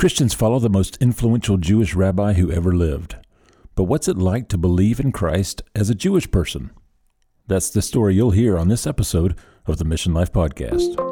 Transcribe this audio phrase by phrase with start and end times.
[0.00, 3.16] Christians follow the most influential Jewish rabbi who ever lived.
[3.74, 6.70] But what's it like to believe in Christ as a Jewish person?
[7.46, 9.36] That's the story you'll hear on this episode
[9.66, 11.09] of the Mission Life Podcast.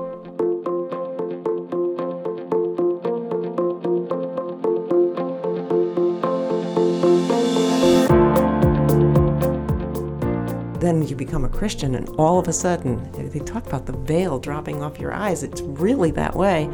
[11.19, 14.99] Become a Christian, and all of a sudden, they talk about the veil dropping off
[14.99, 15.43] your eyes.
[15.43, 16.71] It's really that way.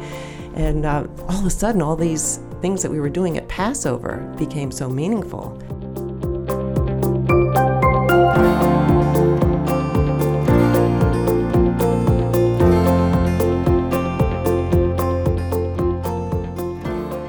[0.53, 4.17] And uh, all of a sudden, all these things that we were doing at Passover
[4.37, 5.57] became so meaningful.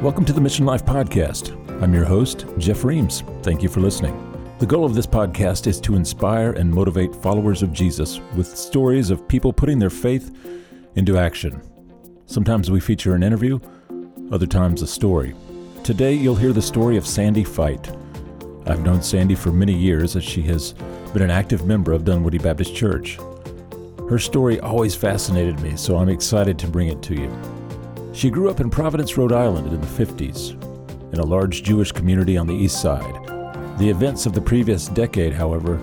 [0.02, 1.52] Welcome to the Mission Life Podcast.
[1.82, 3.24] I'm your host, Jeff Reams.
[3.42, 4.35] Thank you for listening.
[4.59, 9.10] The goal of this podcast is to inspire and motivate followers of Jesus with stories
[9.10, 10.34] of people putting their faith
[10.95, 11.60] into action.
[12.24, 13.60] Sometimes we feature an interview,
[14.32, 15.34] other times a story.
[15.84, 17.95] Today you'll hear the story of Sandy Fite.
[18.65, 20.73] I've known Sandy for many years as she has
[21.13, 23.18] been an active member of Dunwoody Baptist Church.
[24.09, 27.30] Her story always fascinated me, so I'm excited to bring it to you.
[28.15, 30.52] She grew up in Providence, Rhode Island in the 50s,
[31.13, 33.26] in a large Jewish community on the east side.
[33.79, 35.77] The events of the previous decade, however,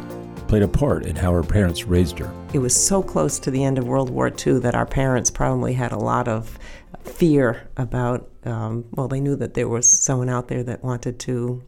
[0.47, 2.33] played a part in how her parents raised her.
[2.51, 5.73] It was so close to the end of World War II that our parents probably
[5.73, 6.57] had a lot of
[7.03, 11.61] fear about, um, well, they knew that there was someone out there that wanted to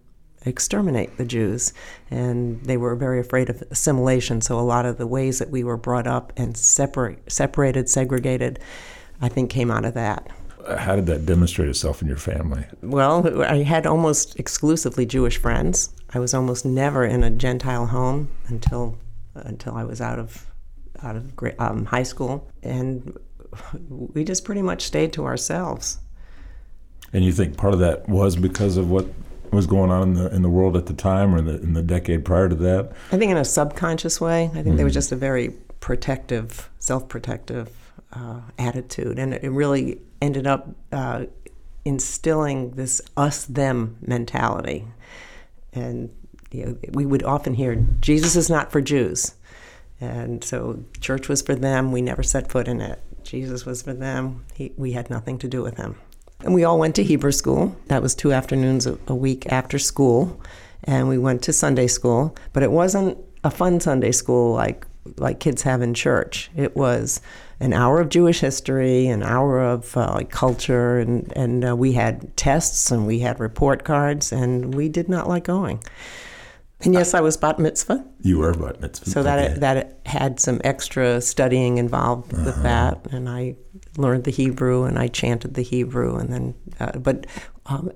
[0.48, 1.74] exterminate the Jews,
[2.10, 4.42] and they were very afraid of assimilation.
[4.42, 8.58] So a lot of the ways that we were brought up and separate, separated, segregated,
[9.22, 10.28] I think came out of that.
[10.78, 12.66] How did that demonstrate itself in your family?
[12.82, 15.94] Well, I had almost exclusively Jewish friends.
[16.14, 18.98] I was almost never in a Gentile home until
[19.36, 20.48] until I was out of
[21.04, 23.18] out of um, high school, and
[23.90, 26.00] we just pretty much stayed to ourselves.
[27.14, 29.06] And you think part of that was because of what
[29.52, 31.74] was going on in the in the world at the time, or in the in
[31.74, 32.92] the decade prior to that?
[33.12, 34.46] I think in a subconscious way.
[34.46, 34.76] I think mm-hmm.
[34.78, 37.70] there was just a very protective, self-protective
[38.14, 41.26] uh, attitude, and it really ended up uh,
[41.84, 44.88] instilling this us-them mentality.
[45.74, 46.10] And
[46.52, 49.36] you know, we would often hear, "Jesus is not for Jews,"
[50.00, 51.92] and so church was for them.
[51.92, 53.00] We never set foot in it.
[53.24, 54.46] Jesus was for them.
[54.54, 55.96] He, we had nothing to do with him.
[56.42, 57.76] And we all went to Hebrew school.
[57.88, 60.40] That was two afternoons a, a week after school,
[60.84, 62.36] and we went to Sunday school.
[62.54, 64.86] But it wasn't a fun Sunday school like
[65.18, 66.50] like kids have in church.
[66.56, 67.22] It was
[67.60, 72.36] an hour of Jewish history, an hour of uh, culture, and and uh, we had
[72.36, 75.82] tests and we had report cards, and we did not like going.
[76.82, 78.06] And yes, I was bat mitzvah.
[78.22, 79.10] You were bat mitzvah.
[79.10, 79.60] So that okay.
[79.60, 82.44] that had some extra studying involved uh-huh.
[82.46, 83.56] with that, and I
[83.98, 87.26] learned the Hebrew and I chanted the Hebrew, and then uh, but
[87.68, 87.92] um,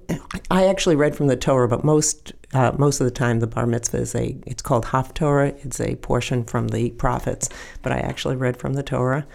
[0.50, 3.68] I actually read from the Torah, but most uh, most of the time the bar
[3.68, 5.63] mitzvah is a it's called Haftorah.
[5.63, 7.50] It's a portion from the prophets,
[7.84, 9.28] but I actually read from the Torah,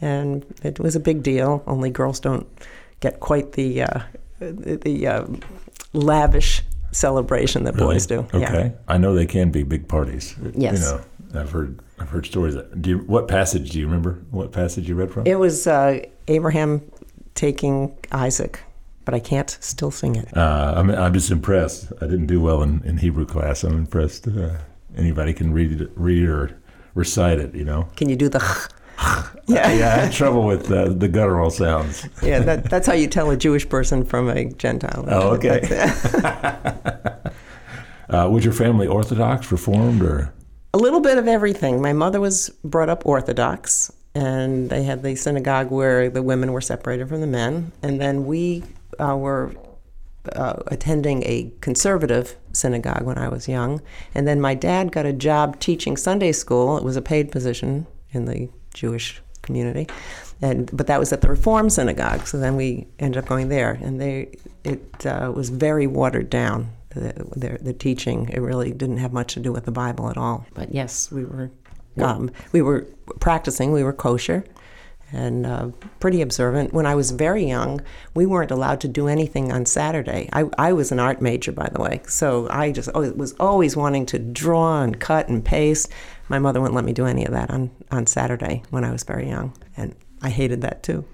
[0.00, 1.62] and it was a big deal.
[1.66, 2.46] Only girls don't
[3.00, 4.00] get quite the uh,
[4.40, 5.26] the, uh,
[5.94, 6.62] lavish
[6.92, 7.94] celebration that really?
[7.94, 8.20] boys do.
[8.34, 8.70] Okay, yeah.
[8.88, 10.34] I know they can be big parties.
[10.54, 12.54] Yes, you know, I've heard I've heard stories.
[12.54, 14.22] That, do you, what passage do you remember?
[14.30, 15.26] What passage you read from?
[15.26, 16.82] It was uh, Abraham
[17.34, 18.60] taking Isaac,
[19.08, 20.36] but I can't still sing it.
[20.36, 21.90] Uh, I'm I'm just impressed.
[22.02, 23.64] I didn't do well in, in Hebrew class.
[23.64, 24.28] I'm impressed.
[24.28, 24.58] Uh,
[24.98, 26.60] anybody can read it, read or
[26.92, 27.54] recite it.
[27.54, 27.88] You know.
[27.96, 28.38] Can you do the?
[29.46, 29.94] yeah, yeah.
[29.94, 32.06] I had trouble with uh, the guttural sounds.
[32.22, 35.06] yeah, that, that's how you tell a Jewish person from a Gentile.
[35.08, 35.62] Oh, okay.
[38.10, 40.34] uh, was your family Orthodox, Reformed, or?
[40.74, 41.80] A little bit of everything.
[41.80, 46.60] My mother was brought up Orthodox, and they had the synagogue where the women were
[46.60, 48.64] separated from the men, and then we
[48.98, 49.52] uh, were
[50.32, 53.80] uh, attending a conservative synagogue when I was young.
[54.14, 56.76] And then my dad got a job teaching Sunday school.
[56.76, 59.86] It was a paid position in the Jewish community,
[60.42, 62.26] and but that was at the Reform Synagogue.
[62.26, 66.72] So then we ended up going there, and they it uh, was very watered down.
[66.90, 70.16] The, the, the, teaching it really didn't have much to do with the Bible at
[70.16, 70.46] all.
[70.54, 71.50] But yes, we were
[71.98, 72.86] um, we were
[73.20, 73.72] practicing.
[73.72, 74.44] We were kosher
[75.12, 75.68] and uh,
[76.00, 76.72] pretty observant.
[76.72, 77.80] When I was very young,
[78.14, 80.28] we weren't allowed to do anything on Saturday.
[80.32, 84.06] I, I was an art major, by the way, so I just was always wanting
[84.06, 85.90] to draw and cut and paste.
[86.28, 89.02] My mother wouldn't let me do any of that on, on Saturday when I was
[89.02, 91.04] very young, and I hated that too.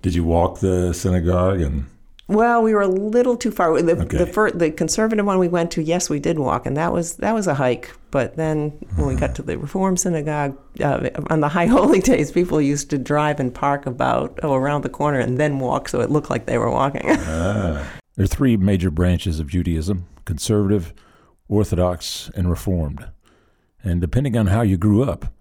[0.00, 1.86] Did you walk the synagogue and
[2.28, 3.80] Well, we were a little too far.
[3.80, 4.18] The, Okay.
[4.18, 7.16] the, fir- the conservative one we went to, yes, we did walk, and that was
[7.16, 7.90] that was a hike.
[8.10, 12.30] But then when we got to the Reform Synagogue uh, on the High Holy Days,
[12.30, 16.00] people used to drive and park about oh, around the corner and then walk, so
[16.00, 17.02] it looked like they were walking.
[18.18, 20.92] There are three major branches of Judaism conservative,
[21.48, 23.08] Orthodox, and Reformed.
[23.82, 25.32] And depending on how you grew up,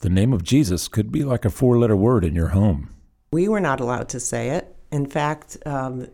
[0.00, 2.90] the name of Jesus could be like a four letter word in your home.
[3.32, 4.76] we were not allowed to say it.
[4.92, 6.06] In fact, um,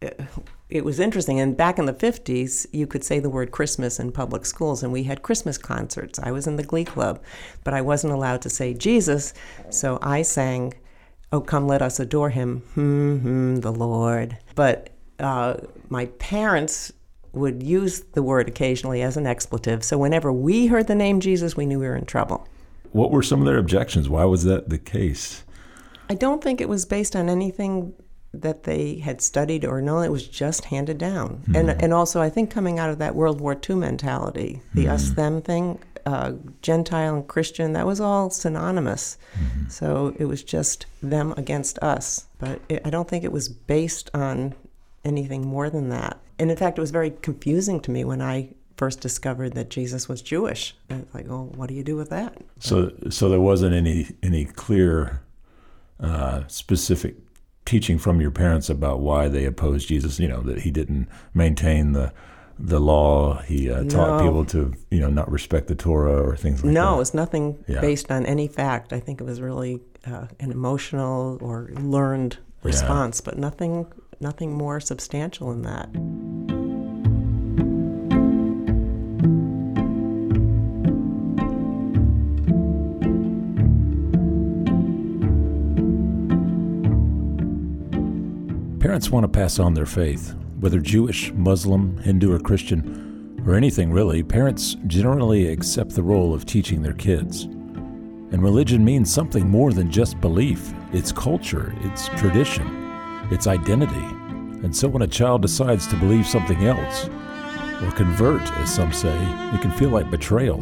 [0.00, 1.40] it, was interesting.
[1.40, 4.92] And back in the 50s, you could say the word Christmas in public schools, and
[4.92, 6.18] we had Christmas concerts.
[6.18, 7.22] I was in the Glee Club,
[7.64, 9.34] but I wasn't allowed to say Jesus,
[9.68, 10.74] so I sang,
[11.32, 14.36] Oh, come, let us adore him, hmm, hmm, the Lord.
[14.56, 15.58] But uh,
[15.88, 16.92] my parents
[17.32, 21.56] would use the word occasionally as an expletive, so whenever we heard the name Jesus,
[21.56, 22.48] we knew we were in trouble.
[22.92, 24.08] What were some of their objections?
[24.08, 25.44] Why was that the case?
[26.08, 27.94] I don't think it was based on anything
[28.32, 30.04] that they had studied or known.
[30.04, 31.42] It was just handed down.
[31.54, 35.10] And and also, I think coming out of that World War II mentality, the us
[35.10, 36.32] them thing, uh,
[36.62, 39.18] Gentile and Christian, that was all synonymous.
[39.68, 42.26] So it was just them against us.
[42.38, 44.54] But it, I don't think it was based on
[45.04, 46.18] anything more than that.
[46.38, 50.08] And in fact, it was very confusing to me when I first discovered that Jesus
[50.08, 50.74] was Jewish.
[50.88, 52.38] And it's like, oh, what do you do with that?
[52.60, 55.20] So, so there wasn't any any clear,
[56.00, 57.16] uh, specific
[57.70, 60.18] teaching from your parents about why they opposed Jesus.
[60.18, 62.12] You know that he didn't maintain the
[62.58, 63.40] the law.
[63.42, 64.24] He uh, taught No.
[64.26, 66.80] people to you know not respect the Torah or things like that?
[66.80, 67.02] No, that.
[67.02, 67.80] it's nothing Yeah.
[67.80, 68.92] based on any fact.
[68.92, 73.86] I think it was really uh, an emotional or learned response, but nothing,
[74.20, 76.59] nothing more substantial than that.
[88.90, 93.92] Parents want to pass on their faith, whether Jewish, Muslim, Hindu, or Christian, or anything
[93.92, 94.20] really.
[94.20, 97.44] Parents generally accept the role of teaching their kids.
[97.44, 100.74] And religion means something more than just belief.
[100.92, 102.66] It's culture, it's tradition,
[103.30, 103.94] it's identity.
[104.64, 107.06] And so when a child decides to believe something else,
[107.84, 109.16] or convert, as some say,
[109.54, 110.58] it can feel like betrayal.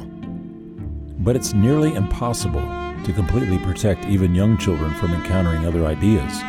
[1.21, 2.61] But it's nearly impossible
[3.05, 6.43] to completely protect even young children from encountering other ideas.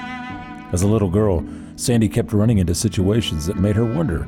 [0.73, 1.43] As a little girl,
[1.79, 4.23] Sandy kept running into situations that made her wonder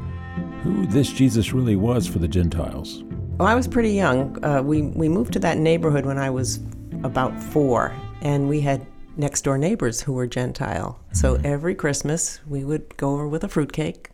[0.64, 3.04] who this Jesus really was for the Gentiles.
[3.38, 4.44] Well, I was pretty young.
[4.44, 6.62] Uh, we we moved to that neighborhood when I was
[7.04, 8.88] about four, and we had
[9.18, 10.98] next door neighbors who were Gentile.
[11.12, 14.12] So every Christmas we would go over with a fruitcake,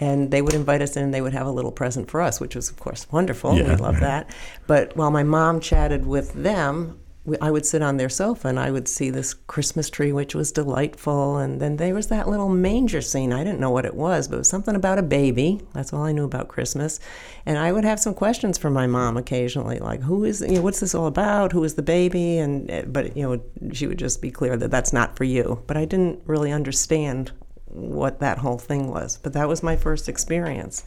[0.00, 1.04] and they would invite us in.
[1.04, 3.58] and They would have a little present for us, which was of course wonderful.
[3.58, 3.74] Yeah.
[3.74, 4.34] We loved that.
[4.66, 6.98] But while my mom chatted with them.
[7.30, 10.34] We- I would sit on their sofa and I would see this Christmas tree, which
[10.34, 11.36] was delightful.
[11.38, 13.32] And then there was that little manger scene.
[13.32, 15.60] I didn't know what it was, but it was something about a baby.
[15.72, 17.00] That's all I knew about Christmas.
[17.46, 20.40] And I would have some questions for my mom occasionally, like, "Who is?
[20.40, 21.52] You know, what's this all about?
[21.52, 23.40] Who is the baby?" And eh, but you know,
[23.72, 25.60] she would just be clear that that's not for you.
[25.66, 27.32] But I didn't really understand
[27.72, 29.16] what that whole thing was.
[29.22, 30.82] But that was my first experience.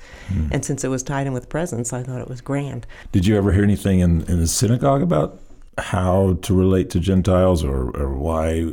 [0.51, 2.85] And since it was tied in with presents, I thought it was grand.
[3.13, 5.39] Did you ever hear anything in, in the synagogue about
[5.77, 8.71] how to relate to Gentiles or, or why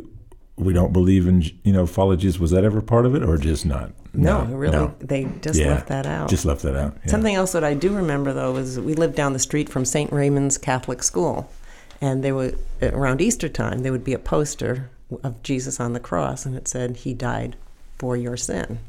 [0.57, 2.39] we don't believe in, you know, follow Jesus?
[2.39, 3.91] Was that ever part of it or just not?
[4.13, 4.93] No, really, no.
[4.99, 6.29] they just Yeah, left that out.
[6.29, 6.97] Just left that out.
[7.05, 7.11] yeah.
[7.11, 10.11] Something else that I do remember though was we lived down the street from St.
[10.11, 11.49] Raymond's Catholic School,
[12.01, 14.89] and there would around Easter time there would be a poster
[15.23, 17.55] of Jesus on the cross, and it said He died
[17.99, 18.79] for your sin.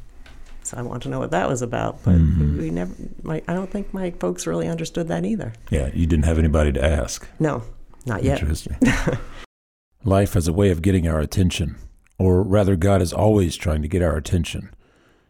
[0.63, 2.57] So I want to know what that was about, but Mm-hmm.
[2.59, 2.93] we never.
[3.23, 5.53] My, I don't think my folks really understood that either.
[5.71, 7.25] Yeah, you didn't have anybody to ask.
[7.39, 7.63] No,
[8.05, 8.39] not yet.
[8.39, 8.77] Interesting.
[10.03, 11.77] Life has a way of getting our attention,
[12.17, 14.73] or rather, God is always trying to get our attention.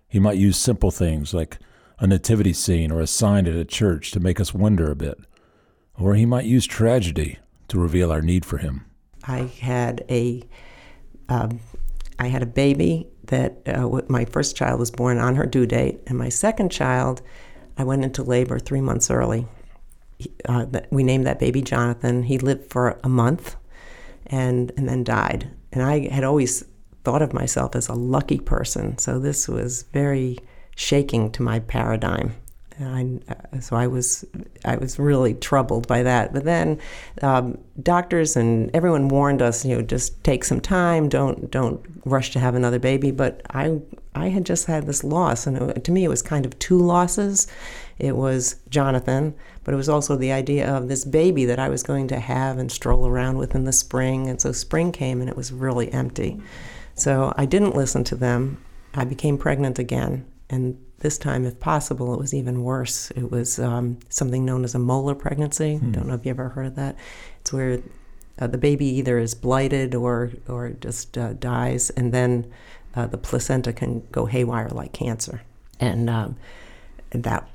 [0.08, 1.58] He might use simple things like
[2.00, 5.20] a nativity scene or a sign at a church to make us wonder a bit,
[5.98, 8.86] or He might use tragedy to reveal our need for Him.
[9.26, 10.44] I had a
[11.30, 11.60] um,
[12.20, 16.02] I had a baby that uh, my first child was born on her due date,
[16.08, 17.22] and my second child,
[17.78, 19.48] I went into labor three months early.
[20.48, 22.24] Uh, we named that baby Jonathan.
[22.24, 23.56] He lived for a month,
[24.28, 25.50] and and then died.
[25.72, 26.64] And I had always
[27.04, 30.38] thought of myself as a lucky person, so this was very
[30.76, 32.34] shaking to my paradigm.
[32.78, 34.26] And I, uh, so I was,
[34.66, 36.34] I was really troubled by that.
[36.34, 36.80] But then,
[37.22, 42.32] um, doctors and everyone warned us, you know, just take some time, don't don't rush
[42.32, 43.12] to have another baby.
[43.12, 43.80] But I,
[44.16, 46.80] I had just had this loss, and it, to me, it was kind of two
[46.80, 47.48] losses.
[48.04, 49.34] It was Jonathan,
[49.64, 52.58] but it was also the idea of this baby that I was going to have
[52.58, 54.30] and stroll around with in the spring.
[54.30, 56.42] And so spring came, and it was really empty.
[56.96, 58.58] So I didn't listen to them
[58.94, 60.26] I became pregnant again.
[60.50, 63.12] And this time, if possible, it was even worse.
[63.12, 65.78] It was um, something known as a molar pregnancy.
[65.78, 65.92] Hmm.
[65.92, 66.96] Don't know if you ever heard of that.
[67.42, 67.82] It's where
[68.40, 72.52] uh, the baby either is blighted or or just uh, dies, and then
[72.96, 75.42] uh, the placenta can go haywire like cancer.
[75.80, 76.38] And um,
[77.12, 77.50] that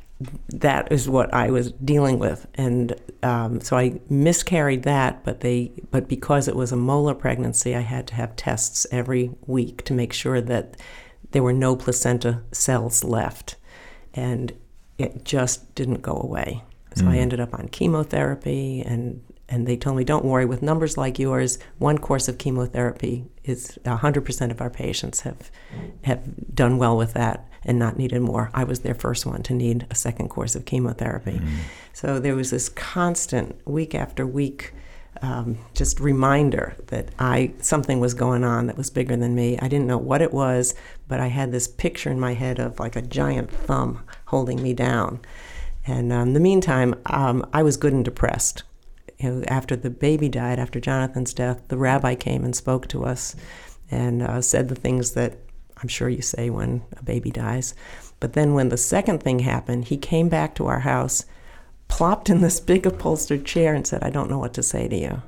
[0.48, 5.24] that is what I was dealing with, and um, so I miscarried that.
[5.24, 9.30] But they, but because it was a molar pregnancy, I had to have tests every
[9.46, 10.76] week to make sure that
[11.30, 13.56] there were no placenta cells left,
[14.14, 14.52] and
[14.98, 16.64] it just didn't go away.
[16.94, 17.10] So mm.
[17.10, 21.18] I ended up on chemotherapy, and and they told me, don't worry, with numbers like
[21.18, 25.50] yours, one course of chemotherapy is 100% of our patients have
[26.04, 28.50] have done well with that and not needed more.
[28.52, 31.38] I was their first one to need a second course of chemotherapy.
[31.38, 31.48] Mm.
[31.92, 34.74] So there was this constant week after week
[35.22, 39.58] um, just reminder that I something was going on that was bigger than me.
[39.58, 40.74] I didn't know what it was,
[41.08, 44.74] but I had this picture in my head of like a giant thumb holding me
[44.74, 45.20] down.
[45.86, 48.62] And um, in the meantime, um, I was good and depressed.
[49.18, 53.04] You know, after the baby died, after Jonathan's death, the rabbi came and spoke to
[53.04, 53.34] us
[53.90, 55.38] and uh, said the things that
[55.82, 57.74] I'm sure you say when a baby dies.
[58.20, 61.24] But then when the second thing happened, he came back to our house,
[61.88, 64.96] plopped in this big upholstered chair, and said, I don't know what to say to
[64.96, 65.22] you.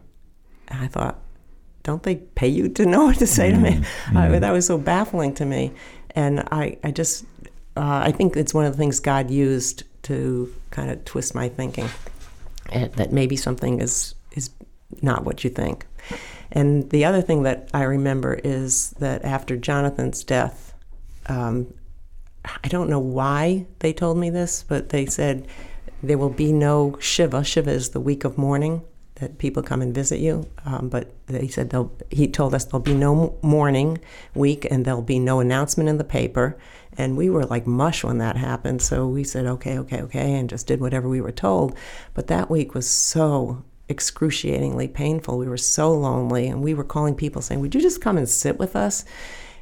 [0.69, 1.19] And I thought,
[1.83, 3.65] don't they pay you to know what to say mm-hmm.
[3.65, 3.77] to me?
[3.77, 4.17] Mm-hmm.
[4.17, 5.73] I, that was so baffling to me.
[6.11, 7.25] And I, I just,
[7.77, 11.49] uh, I think it's one of the things God used to kind of twist my
[11.49, 11.89] thinking,
[12.71, 14.51] and that maybe something is, is
[15.03, 15.87] not what you think.
[16.53, 20.75] And the other thing that I remember is that after Jonathan's death,
[21.27, 21.73] um,
[22.45, 25.47] I don't know why they told me this, but they said
[26.03, 27.45] there will be no Shiva.
[27.45, 28.83] Shiva is the week of mourning
[29.17, 30.49] that people come and visit you.
[30.65, 31.73] Um, but they said
[32.11, 33.99] he told us there'll be no mourning
[34.35, 36.57] week and there'll be no announcement in the paper.
[37.01, 38.83] And we were like mush when that happened.
[38.83, 41.75] So we said, okay, okay, okay, and just did whatever we were told.
[42.13, 45.39] But that week was so excruciatingly painful.
[45.39, 48.29] We were so lonely, and we were calling people saying, "Would you just come and
[48.29, 49.07] sit with us?"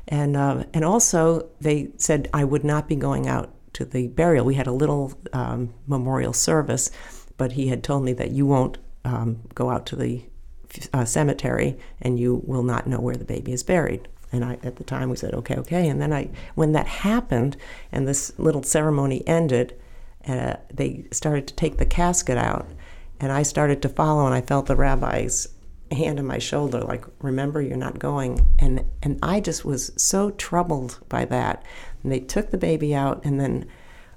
[0.08, 4.44] And uh, and also they said I would not be going out to the burial.
[4.44, 6.90] We had a little um, memorial service,
[7.36, 10.24] but he had told me that you won't um, go out to the
[10.92, 14.08] uh, cemetery, and you will not know where the baby is buried.
[14.30, 15.88] And I, at the time, we said, okay, okay.
[15.88, 17.56] And then I, when that happened,
[17.92, 19.74] and this little ceremony ended,
[20.26, 22.68] uh, they started to take the casket out
[23.20, 25.48] and I started to follow, and I felt the rabbi's
[25.90, 28.46] hand on my shoulder, like, remember, you're not going.
[28.58, 31.64] And, and I just was so troubled by that.
[32.02, 33.66] And they took the baby out, and then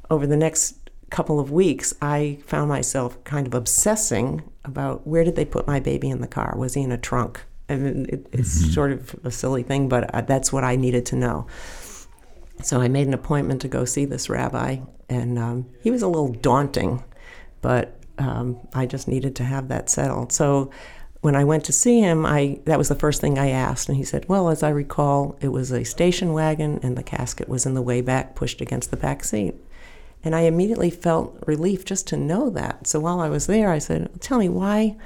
[0.09, 5.35] over the next couple of weeks, I found myself kind of obsessing about where did
[5.35, 6.53] they put my baby in the car?
[6.55, 7.43] Was he in a trunk?
[7.71, 8.71] I mean, it, it's mm-hmm.
[8.71, 11.47] sort of a silly thing, but uh, that's what I needed to know.
[12.61, 14.77] So I made an appointment to go see this rabbi,
[15.09, 17.03] and um, he was a little daunting,
[17.61, 20.31] but um, I just needed to have that settled.
[20.31, 20.69] So
[21.21, 23.97] when I went to see him, I that was the first thing I asked, and
[23.97, 27.65] he said, "Well, as I recall, it was a station wagon, and the casket was
[27.65, 29.55] in the way back, pushed against the back seat."
[30.23, 32.85] And I immediately felt relief just to know that.
[32.85, 34.97] So while I was there, I said, "Tell me why."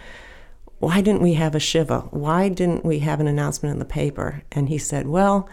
[0.80, 2.02] Why didn't we have a Shiva?
[2.12, 4.44] Why didn't we have an announcement in the paper?
[4.52, 5.50] And he said, Well,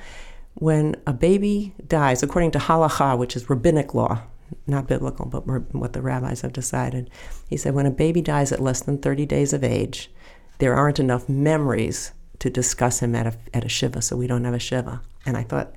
[0.54, 4.22] when a baby dies, according to halacha, which is rabbinic law,
[4.66, 7.10] not biblical, but what the rabbis have decided.
[7.48, 10.10] He said, when a baby dies at less than 30 days of age,
[10.58, 14.44] there aren't enough memories to discuss him at a, at a Shiva, so we don't
[14.44, 15.00] have a Shiva.
[15.24, 15.74] And I thought,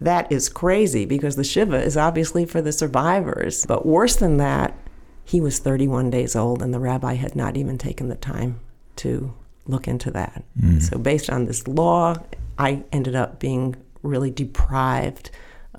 [0.00, 3.64] that is crazy because the Shiva is obviously for the survivors.
[3.66, 4.76] But worse than that,
[5.24, 8.60] he was 31 days old, and the rabbi had not even taken the time
[8.96, 9.34] to
[9.66, 10.44] look into that.
[10.60, 10.82] Mm.
[10.82, 12.16] So, based on this law,
[12.58, 15.30] I ended up being really deprived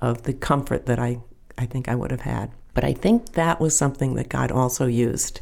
[0.02, 1.20] of the comfort that I
[1.58, 2.52] I think I would have had.
[2.74, 5.42] But I think that was something that God also used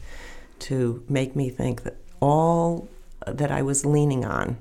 [0.59, 2.87] to make me think that all
[3.27, 4.57] that I was leaning on,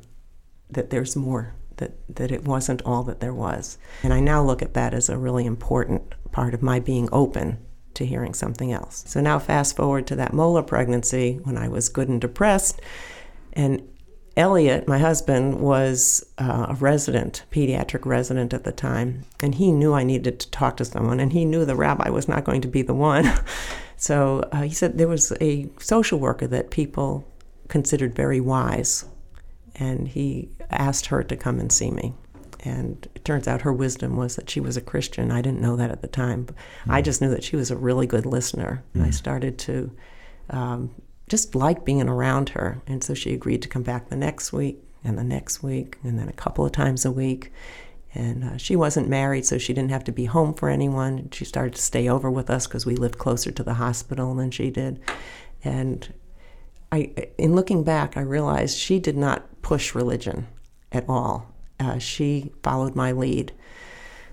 [0.70, 3.78] that there's more, that, that it wasn't all that there was.
[4.02, 6.02] And I now look at that as a really important
[6.32, 7.58] part of my being open
[7.94, 9.04] to hearing something else.
[9.06, 12.80] So now, fast forward to that molar pregnancy when I was good and depressed,
[13.52, 13.82] and
[14.36, 19.94] Elliot, my husband, was uh, a resident, pediatric resident at the time, and he knew
[19.94, 22.68] I needed to talk to someone, and he knew the rabbi was not going to
[22.68, 23.32] be the one.
[23.96, 27.24] so uh, he said there was a social worker that people
[27.68, 29.04] considered very wise,
[29.76, 32.14] and he asked her to come and see me.
[32.64, 35.30] And it turns out her wisdom was that she was a Christian.
[35.30, 36.46] I didn't know that at the time.
[36.46, 36.54] Mm.
[36.88, 38.82] I just knew that she was a really good listener.
[38.90, 38.94] Mm.
[38.94, 39.94] And I started to
[40.50, 40.90] um,
[41.28, 42.80] just like being around her.
[42.86, 46.18] And so she agreed to come back the next week and the next week and
[46.18, 47.52] then a couple of times a week.
[48.14, 51.30] And uh, she wasn't married, so she didn't have to be home for anyone.
[51.32, 54.52] She started to stay over with us because we lived closer to the hospital than
[54.52, 55.00] she did.
[55.64, 56.14] And
[56.92, 60.46] I, in looking back, I realized she did not push religion
[60.92, 61.53] at all.
[61.84, 63.52] Uh, she followed my lead.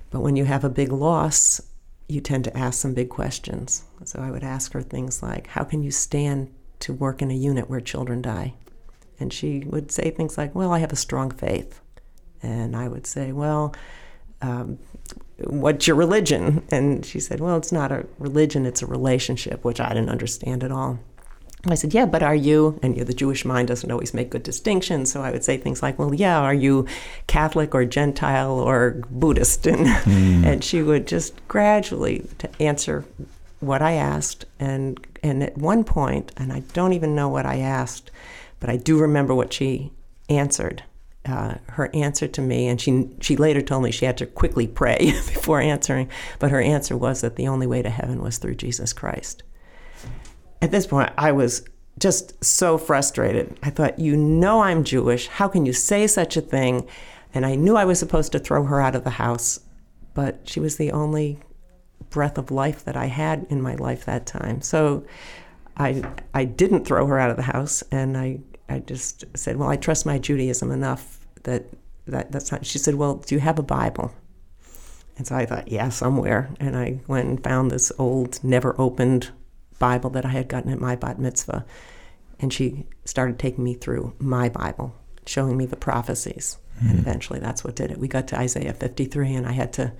[0.09, 1.61] But when you have a big loss,
[2.07, 3.83] you tend to ask some big questions.
[4.05, 7.35] So I would ask her things like, How can you stand to work in a
[7.35, 8.53] unit where children die?
[9.19, 11.81] And she would say things like, Well, I have a strong faith.
[12.41, 13.75] And I would say, Well,
[14.41, 14.79] um,
[15.45, 16.63] what's your religion?
[16.69, 20.63] And she said, Well, it's not a religion, it's a relationship, which I didn't understand
[20.63, 20.99] at all.
[21.67, 22.79] I said, Yeah, but are you?
[22.81, 25.11] And you know, the Jewish mind doesn't always make good distinctions.
[25.11, 26.87] So I would say things like, Well, yeah, are you
[27.27, 29.67] Catholic or Gentile or Buddhist?
[29.71, 30.45] And, mm.
[30.45, 32.27] and she would just gradually
[32.59, 33.05] answer
[33.59, 34.45] what I asked.
[34.59, 38.11] And, and at one point, and I don't even know what I asked,
[38.59, 39.91] but I do remember what she
[40.29, 40.83] answered.
[41.23, 44.65] Uh, her answer to me, and she she later told me she had to quickly
[44.65, 48.55] pray before answering, but her answer was that the only way to heaven was through
[48.55, 49.43] Jesus Christ
[50.61, 51.63] at this point, I was
[51.99, 53.57] just so frustrated.
[53.63, 55.27] I thought, you know, I'm Jewish.
[55.27, 56.87] How can you say such a thing?
[57.33, 59.59] And I knew I was supposed to throw her out of the house,
[60.13, 61.39] but she was the only
[62.09, 64.61] breath of life that I had in my life that time.
[64.61, 65.05] So
[65.77, 66.03] I,
[66.33, 69.77] I didn't throw her out of the house, and I, I just said, well, I
[69.77, 71.65] trust my Judaism enough that,
[72.07, 72.65] that that's not.
[72.65, 74.13] She said, well, do you have a Bible?
[75.17, 76.49] And so I thought, yeah, somewhere.
[76.59, 79.29] And I went and found this old, never opened
[79.81, 81.65] Bible that I had gotten at my bat mitzvah.
[82.39, 84.95] And she started taking me through my Bible,
[85.25, 86.57] showing me the prophecies.
[86.77, 86.89] Mm-hmm.
[86.89, 87.97] And eventually that's what did it.
[87.97, 89.91] We got to Isaiah 53, and I had to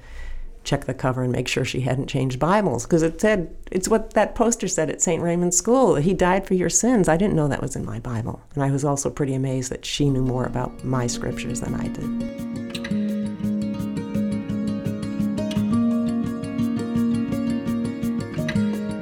[0.64, 4.14] check the cover and make sure she hadn't changed Bibles because it said, it's what
[4.14, 5.22] that poster said at St.
[5.22, 5.96] Raymond's School.
[5.96, 7.10] He died for your sins.
[7.10, 8.42] I didn't know that was in my Bible.
[8.54, 11.88] And I was also pretty amazed that she knew more about my scriptures than I
[11.88, 12.91] did.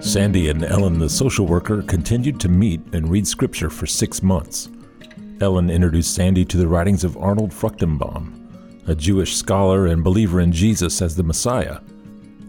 [0.09, 4.67] Sandy and Ellen, the social worker, continued to meet and read scripture for six months.
[5.39, 10.51] Ellen introduced Sandy to the writings of Arnold Fruchtenbaum, a Jewish scholar and believer in
[10.51, 11.81] Jesus as the Messiah.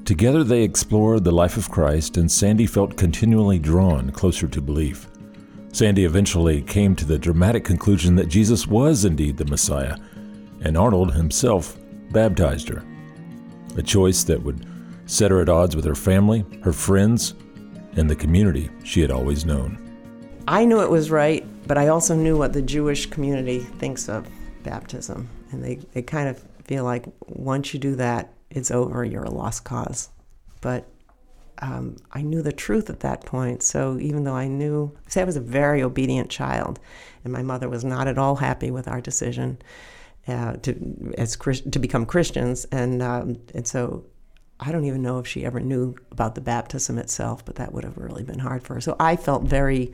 [0.07, 5.07] Together they explored the life of Christ, and Sandy felt continually drawn closer to belief.
[5.71, 9.99] Sandy eventually came to the dramatic conclusion that Jesus was indeed the Messiah,
[10.63, 11.77] and Arnold himself
[12.11, 12.83] baptized her.
[13.77, 14.67] A choice that would
[15.05, 17.35] set her at odds with her family, her friends,
[17.97, 19.79] and the community she had always known.
[20.49, 24.27] I knew it was right, but I also knew what the Jewish community thinks of
[24.63, 25.29] baptism.
[25.53, 29.31] And they, they kind of feel like once you do that, it's over, you're a
[29.31, 30.09] lost cause.
[30.61, 30.87] But
[31.63, 33.63] um, I knew the truth at that point.
[33.63, 36.81] So even though I knew, say I was a very obedient child,
[37.25, 39.61] and my mother was not at all happy with our decision
[40.27, 44.05] uh, to as to become Christians, and um, and so
[44.61, 47.85] I don't even know if she ever knew about the baptism itself, but that would
[47.85, 48.81] have really been hard for her.
[48.81, 49.93] So I felt very,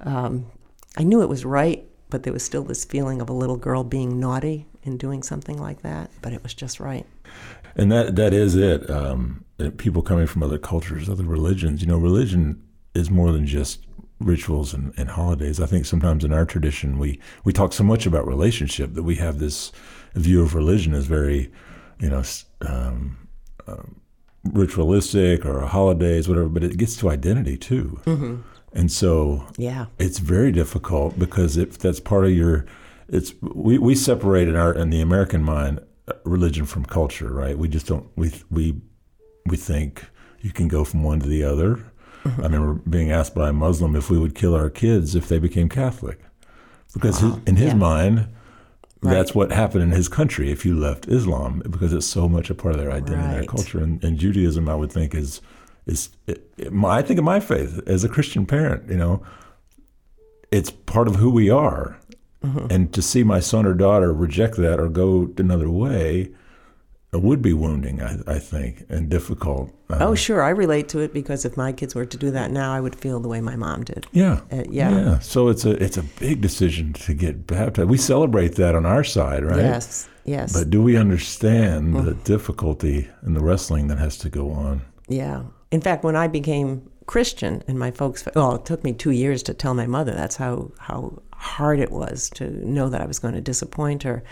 [0.00, 0.46] um,
[0.96, 3.82] I knew it was right, but there was still this feeling of a little girl
[3.82, 7.04] being naughty in doing something like that, but it was just right.
[7.74, 8.88] And that that is it.
[8.88, 9.44] Um,
[9.76, 12.62] people coming from other cultures, other religions, you know, religion
[12.94, 13.86] is more than just
[14.20, 15.60] rituals and, and holidays.
[15.60, 19.16] I think sometimes in our tradition we we talk so much about relationship that we
[19.16, 19.72] have this
[20.14, 21.50] view of religion as very,
[21.98, 22.22] you know.
[22.62, 23.25] Um,
[23.66, 24.00] um,
[24.52, 28.00] ritualistic or holidays, whatever, but it gets to identity too.
[28.04, 28.36] Mm-hmm.
[28.72, 32.66] And so yeah, it's very difficult because if that's part of your,
[33.08, 37.56] it's we, we separate in our in the American mind uh, religion from culture, right?
[37.56, 38.80] We just don't we we
[39.46, 40.04] we think
[40.40, 41.76] you can go from one to the other.
[42.24, 42.40] Mm-hmm.
[42.40, 45.38] I remember being asked by a Muslim if we would kill our kids if they
[45.38, 46.20] became Catholic,
[46.92, 47.78] because his, in his yeah.
[47.78, 48.28] mind
[49.02, 49.12] Right.
[49.12, 52.54] That's what happened in his country if you left Islam because it's so much a
[52.54, 53.34] part of their identity, right.
[53.34, 54.68] their culture, and, and, Judaism.
[54.68, 55.42] I would think is
[55.84, 58.88] is it, it, my, I think of my faith as a Christian parent.
[58.88, 59.22] You know,
[60.50, 61.98] it's part of who we are,
[62.42, 62.66] mm-hmm.
[62.70, 66.32] and to see my son or daughter reject that or go another way
[67.16, 69.72] it would be wounding, I, I think, and difficult.
[69.88, 70.42] Uh, oh, sure.
[70.42, 72.96] I relate to it because if my kids were to do that now, I would
[72.96, 74.06] feel the way my mom did.
[74.12, 74.40] Yeah.
[74.50, 74.90] Uh, yeah.
[74.90, 75.18] Yeah.
[75.20, 77.88] So it's a it's a big decision to get baptized.
[77.88, 79.58] We celebrate that on our side, right?
[79.58, 80.08] Yes.
[80.24, 80.52] Yes.
[80.52, 82.04] But do we understand mm.
[82.04, 84.82] the difficulty and the wrestling that has to go on?
[85.08, 85.44] Yeah.
[85.70, 89.44] In fact, when I became Christian and my folks, well, it took me two years
[89.44, 90.12] to tell my mother.
[90.12, 94.24] That's how how hard it was to know that I was going to disappoint her.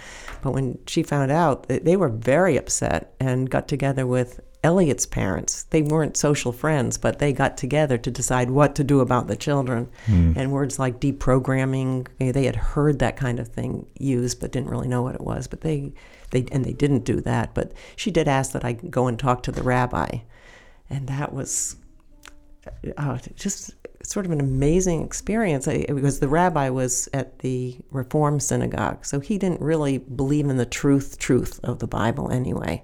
[0.42, 5.64] But when she found out, they were very upset and got together with Elliot's parents.
[5.64, 9.36] They weren't social friends, but they got together to decide what to do about the
[9.36, 9.90] children.
[10.06, 10.36] Mm.
[10.36, 14.88] And words like deprogramming, they had heard that kind of thing used, but didn't really
[14.88, 15.46] know what it was.
[15.46, 15.92] But they
[16.30, 19.42] they and they didn't do that, but she did ask that I go and talk
[19.44, 20.18] to the rabbi,
[20.88, 21.76] and that was
[22.96, 29.04] uh, just sort of an amazing experience because the rabbi was at the Reform synagogue,
[29.04, 32.82] so he didn't really believe in the truth truth of the Bible anyway.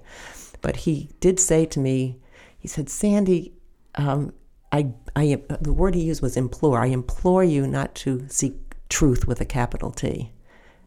[0.61, 2.19] But he did say to me,
[2.57, 3.53] he said, "Sandy,
[3.95, 4.33] um,
[4.71, 6.79] I, I, the word he used was implore.
[6.79, 8.55] I implore you not to seek
[8.89, 10.31] truth with a capital T."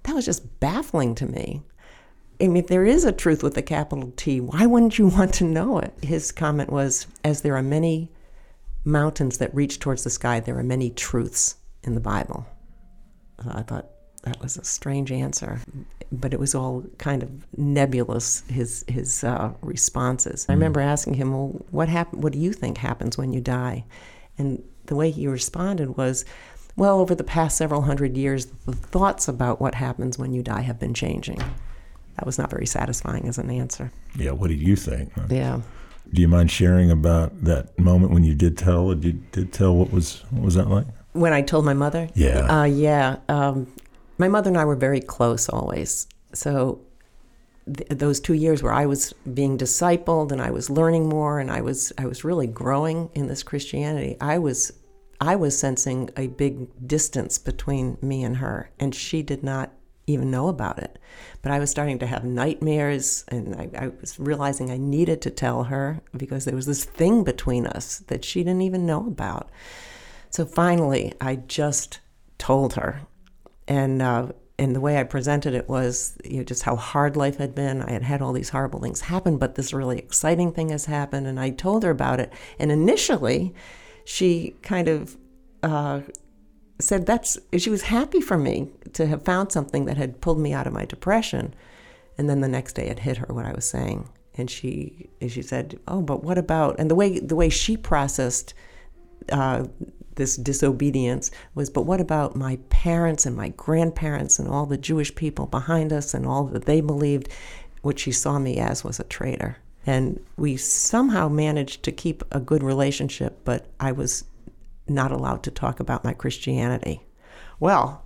[0.05, 1.63] That was just baffling to me.
[2.41, 5.35] I mean, if there is a truth with a capital T, why wouldn't you want
[5.35, 5.95] to know it?
[6.03, 8.11] His comment was, "As there are many."
[8.85, 12.47] mountains that reach towards the sky, there are many truths in the Bible.
[13.49, 13.91] I thought
[14.25, 15.61] that was a strange answer,
[16.11, 18.43] but it was all kind of nebulous.
[18.49, 20.47] His his uh, responses.
[20.49, 20.59] I hmm.
[20.59, 22.21] remember asking him, "Well, what happen?
[22.21, 23.85] What do you think happens when you die?"
[24.37, 26.25] And the way he responded was,
[26.77, 30.63] "Well, over the past several hundred years, the thoughts about what happens when you die
[30.63, 31.39] have been changing."
[32.17, 33.91] That was not very satisfying as an answer.
[34.17, 34.31] Yeah.
[34.33, 35.13] What do you think?
[35.29, 35.61] Yeah.
[36.13, 38.95] Do you mind sharing about that moment when you did tell?
[38.95, 40.87] Did You did tell what was what was that like?
[41.13, 42.09] When I told my mother?
[42.15, 42.61] Yeah.
[42.61, 43.17] Uh, yeah.
[43.29, 43.67] Um,
[44.19, 46.07] my mother and I were very close always.
[46.33, 46.81] So
[47.67, 51.51] th- those two years where I was being discipled and I was learning more and
[51.51, 54.73] I was I was really growing in this Christianity, I was
[55.21, 59.73] I was sensing a big distance between me and her, and she did not
[60.07, 60.99] even know about it.
[61.41, 65.31] But I was starting to have nightmares, and I, I, was realizing I needed to
[65.31, 69.51] tell her because there was this thing between us that she didn't even know about.
[70.31, 72.01] So finally, I just
[72.37, 73.03] told her,
[73.69, 77.39] and uh, and the way I presented it was you know, just how hard life
[77.39, 77.83] had been.
[77.83, 81.27] I had had all these horrible things happen, but this really exciting thing has happened,
[81.27, 82.33] and I told her about it.
[82.59, 83.55] And initially,
[84.05, 85.17] she kind of
[85.63, 86.01] uh,
[86.81, 90.53] said that's she was happy for me to have found something that had pulled me
[90.53, 91.55] out of my depression
[92.19, 95.43] and then the next day it hit her what I was saying and she she
[95.43, 98.55] said oh but what about and the way the way she processed
[99.31, 99.65] uh,
[100.17, 105.15] this disobedience was but what about my parents and my grandparents and all the Jewish
[105.15, 107.29] people behind us and all that they believed
[107.83, 112.41] what she saw me as was a traitor and we somehow managed to keep a
[112.41, 114.25] good relationship but I was
[114.89, 117.03] not allowed to talk about my Christianity.
[117.61, 118.05] Well,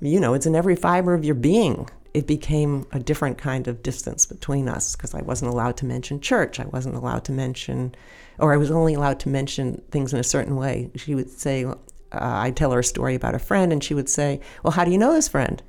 [0.00, 1.88] you know, it's in every fiber of your being.
[2.14, 6.20] It became a different kind of distance between us because I wasn't allowed to mention
[6.20, 6.60] church.
[6.60, 7.94] I wasn't allowed to mention,
[8.38, 10.90] or I was only allowed to mention things in a certain way.
[10.94, 11.74] She would say, uh,
[12.12, 14.92] I'd tell her a story about a friend, and she would say, Well, how do
[14.92, 15.62] you know this friend?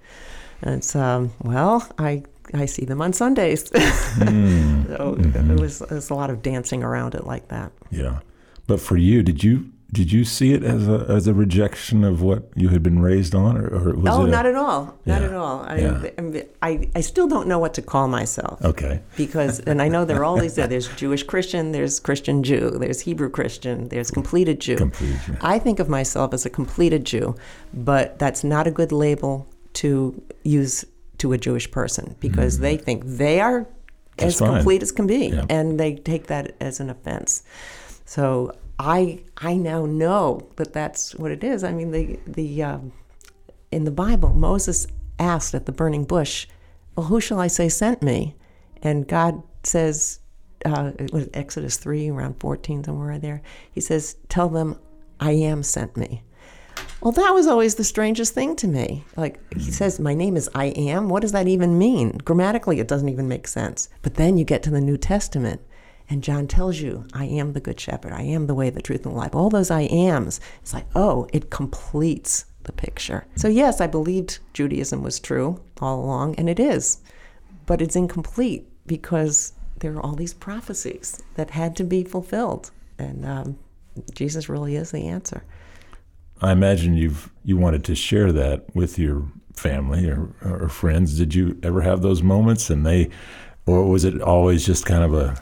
[0.61, 3.69] And it's, um, well, I I see them on Sundays.
[3.71, 4.87] mm.
[4.87, 5.51] so mm-hmm.
[5.51, 7.71] it, was, it was a lot of dancing around it like that.
[7.89, 8.19] Yeah.
[8.67, 12.21] But for you, did you did you see it as a as a rejection of
[12.21, 14.29] what you had been raised on, or, or was oh, it?
[14.29, 15.27] Not at all, not yeah.
[15.27, 15.61] at all.
[15.61, 16.41] I, yeah.
[16.61, 18.63] I, I still don't know what to call myself.
[18.63, 19.01] Okay.
[19.15, 20.55] Because, and I know there are all these.
[20.55, 24.75] There's Jewish Christian, there's Christian Jew, there's Hebrew Christian, there's completed Jew.
[24.75, 25.37] Completed Jew.
[25.39, 27.35] I think of myself as a completed Jew,
[27.73, 30.83] but that's not a good label to use
[31.19, 32.61] to a Jewish person because mm.
[32.61, 33.65] they think they are
[34.17, 34.55] that's as fine.
[34.55, 35.45] complete as can be, yeah.
[35.49, 37.43] and they take that as an offense.
[38.05, 41.63] So I I now know that that's what it is.
[41.63, 42.91] I mean, the the um,
[43.71, 44.87] in the Bible, Moses
[45.19, 46.47] asked at the burning bush,
[46.95, 48.35] "Well, who shall I say sent me?"
[48.81, 50.19] And God says,
[50.65, 53.41] uh, it was Exodus three, around fourteen, somewhere there.
[53.71, 54.79] He says, "Tell them,
[55.19, 56.23] I am sent me."
[57.01, 59.05] Well, that was always the strangest thing to me.
[59.15, 62.17] Like he says, "My name is I am." What does that even mean?
[62.25, 63.89] Grammatically, it doesn't even make sense.
[64.01, 65.61] But then you get to the New Testament
[66.09, 68.13] and John tells you, I am the good shepherd.
[68.13, 69.35] I am the way, the truth, and the life.
[69.35, 70.39] All those I ams.
[70.61, 73.25] It's like, oh, it completes the picture.
[73.35, 76.99] So, yes, I believed Judaism was true all along, and it is.
[77.65, 82.71] But it's incomplete because there are all these prophecies that had to be fulfilled.
[82.99, 83.59] And um,
[84.13, 85.43] Jesus really is the answer.
[86.41, 91.17] I imagine you've you wanted to share that with your family or, or friends.
[91.17, 93.09] Did you ever have those moments and they
[93.65, 95.41] or was it always just kind of a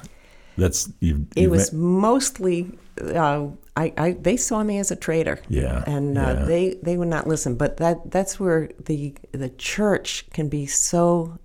[0.58, 1.28] that's you.
[1.36, 1.80] It was met...
[1.80, 2.72] mostly.
[3.02, 5.40] Uh, I, I, they saw me as a traitor.
[5.50, 6.46] Yeah, and uh, yeah.
[6.46, 7.56] they they would not listen.
[7.56, 11.40] But that that's where the the church can be so.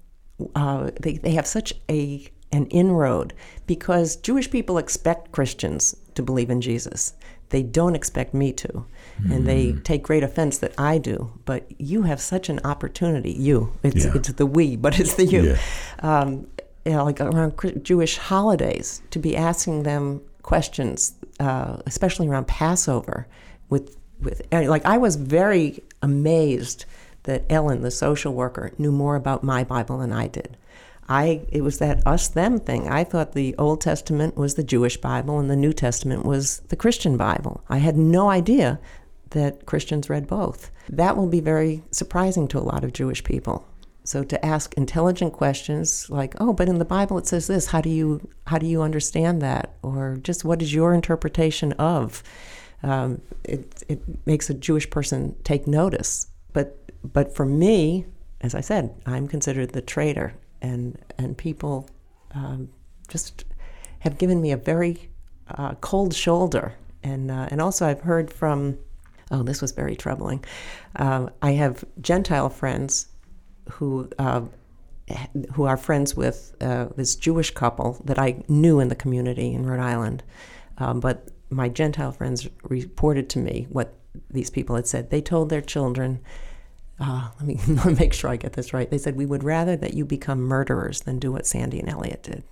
[0.55, 3.35] Uh, they they have such a an inroad
[3.67, 7.15] because Jewish people expect Christians to believe in Jesus.
[7.51, 9.35] They don't expect me to, mm.
[9.35, 9.81] and they hmm.
[9.81, 11.33] take great offense that I do.
[11.47, 13.33] But you have such an opportunity.
[13.33, 14.13] You, it's yeah.
[14.15, 15.43] it's the we, but it's the you.
[15.43, 15.59] Yeah.
[16.01, 16.47] Um,
[16.85, 23.27] you know, like around Jewish holidays, to be asking them questions, uh, especially around Passover.
[23.69, 26.85] With with like, I was very amazed
[27.25, 30.57] that Ellen, the social worker, knew more about my Bible than I did.
[31.09, 32.89] I it was that us them thing.
[32.89, 36.77] I thought the Old Testament was the Jewish Bible and the New Testament was the
[36.77, 37.63] Christian Bible.
[37.69, 38.79] I had no idea
[39.31, 40.71] that Christians read both.
[40.89, 43.67] That will be very surprising to a lot of Jewish people.
[44.09, 47.67] So to ask intelligent questions like, "Oh, but in the Bible it says this.
[47.67, 52.23] How do you how do you understand that?" Or just what is your interpretation of?
[52.83, 56.27] Um, it it makes a Jewish person take notice.
[56.55, 56.79] But
[57.13, 58.07] but for me,
[58.41, 61.87] as I said, I'm considered the traitor, and and people
[62.33, 62.71] um,
[63.09, 63.45] just
[63.99, 65.11] have given me a very
[65.49, 66.73] uh, cold shoulder.
[67.03, 68.79] And uh, and also I've heard from
[69.31, 70.43] oh, this was very troubling.
[70.97, 73.09] Uh, I have Gentile friends
[73.71, 74.43] who uh,
[75.55, 79.67] who are friends with uh, this Jewish couple that I knew in the community in
[79.67, 80.23] Rhode Island.
[80.79, 83.95] Um, but my Gentile friends reported to me what
[84.31, 85.11] these people had said.
[85.11, 86.21] They told their children,
[87.01, 88.91] uh, let me make sure I get this right.
[88.91, 92.23] They said, We would rather that you become murderers than do what Sandy and Elliot
[92.23, 92.43] did.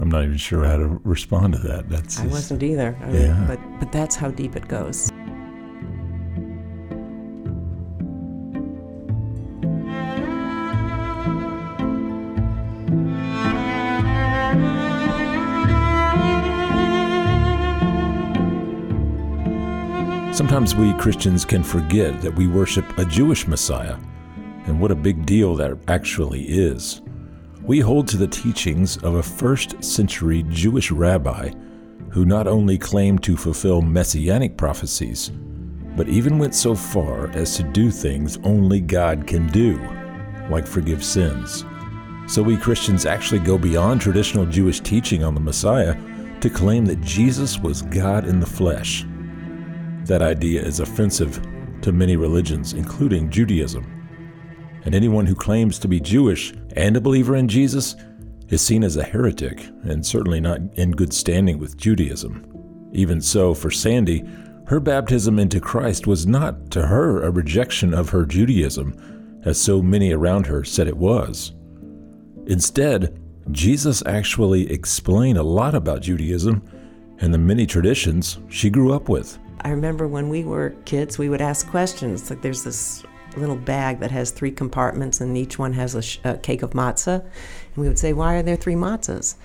[0.00, 1.88] I'm not even sure how to respond to that.
[1.88, 2.96] That's I just, wasn't either.
[3.02, 3.44] I Yeah.
[3.48, 5.10] but, but that's how deep it goes.
[20.38, 23.96] Sometimes we Christians can forget that we worship a Jewish Messiah,
[24.66, 27.02] and what a big deal that actually is.
[27.64, 31.50] We hold to the teachings of a first century Jewish rabbi
[32.10, 35.32] who not only claimed to fulfill messianic prophecies,
[35.96, 39.76] but even went so far as to do things only God can do,
[40.50, 41.64] like forgive sins.
[42.28, 45.96] So we Christians actually go beyond traditional Jewish teaching on the Messiah
[46.38, 49.04] to claim that Jesus was God in the flesh.
[50.08, 51.38] That idea is offensive
[51.82, 53.84] to many religions, including Judaism.
[54.86, 57.94] And anyone who claims to be Jewish and a believer in Jesus
[58.48, 62.90] is seen as a heretic and certainly not in good standing with Judaism.
[62.94, 64.24] Even so, for Sandy,
[64.68, 69.82] her baptism into Christ was not to her a rejection of her Judaism, as so
[69.82, 71.52] many around her said it was.
[72.46, 76.62] Instead, Jesus actually explained a lot about Judaism
[77.18, 79.38] and the many traditions she grew up with.
[79.62, 82.30] I remember when we were kids, we would ask questions.
[82.30, 83.04] Like there's this
[83.36, 86.70] little bag that has three compartments, and each one has a, sh- a cake of
[86.70, 87.20] matzah.
[87.20, 89.36] And we would say, Why are there three matzahs?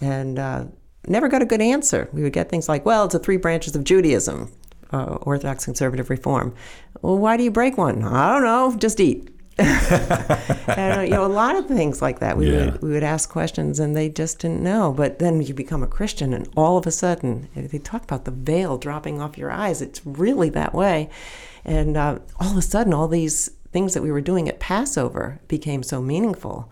[0.00, 0.64] And uh,
[1.06, 2.08] never got a good answer.
[2.12, 4.50] We would get things like, Well, it's the three branches of Judaism
[4.92, 6.54] uh, Orthodox, Conservative, Reform.
[7.00, 8.02] Well, why do you break one?
[8.04, 9.28] I don't know, just eat.
[9.58, 12.36] And, you know, a lot of things like that.
[12.36, 12.64] We Yeah.
[12.66, 14.92] would we would ask questions, and they just didn't know.
[14.96, 18.30] But then you become a Christian, and all of a sudden, they talk about the
[18.30, 19.82] veil dropping off your eyes.
[19.82, 21.10] It's really that way,
[21.64, 25.40] and uh, all of a sudden, all these things that we were doing at Passover
[25.48, 26.68] became so meaningful.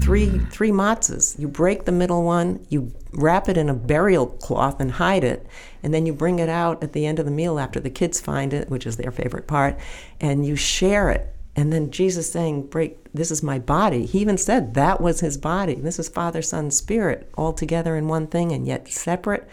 [0.00, 1.38] Three three matzahs.
[1.38, 5.46] You break the middle one, you wrap it in a burial cloth and hide it,
[5.82, 8.18] and then you bring it out at the end of the meal after the kids
[8.18, 9.76] find it, which is their favorite part,
[10.18, 11.28] and you share it.
[11.54, 13.12] And then Jesus saying, "Break.
[13.12, 15.74] This is my body." He even said that was his body.
[15.74, 19.46] This is Father, Son, Spirit, all together in one thing and yet separate.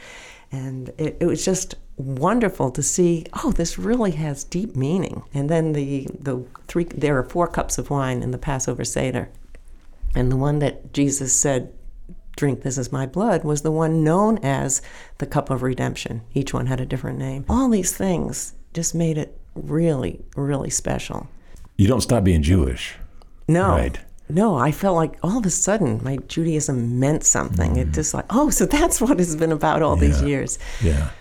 [0.52, 3.26] And it, it was just wonderful to see.
[3.44, 5.24] Oh, this really has deep meaning.
[5.34, 6.86] And then the the three.
[6.86, 9.30] There are four cups of wine in the Passover Seder.
[10.16, 11.72] And the one that Jesus said,
[12.36, 14.82] Drink, this is my blood, was the one known as
[15.18, 16.22] the cup of redemption.
[16.34, 17.46] Each one had a different name.
[17.50, 21.28] All these things just made it really, really special.
[21.80, 22.96] You don't stop being Jewish.
[23.48, 23.70] No.
[23.70, 23.98] Right.
[24.28, 27.78] No, I felt like all of a sudden my Judaism meant something.
[27.78, 30.60] It just like, oh, so that's what it's been about all these years.
[30.84, 31.12] Yeah.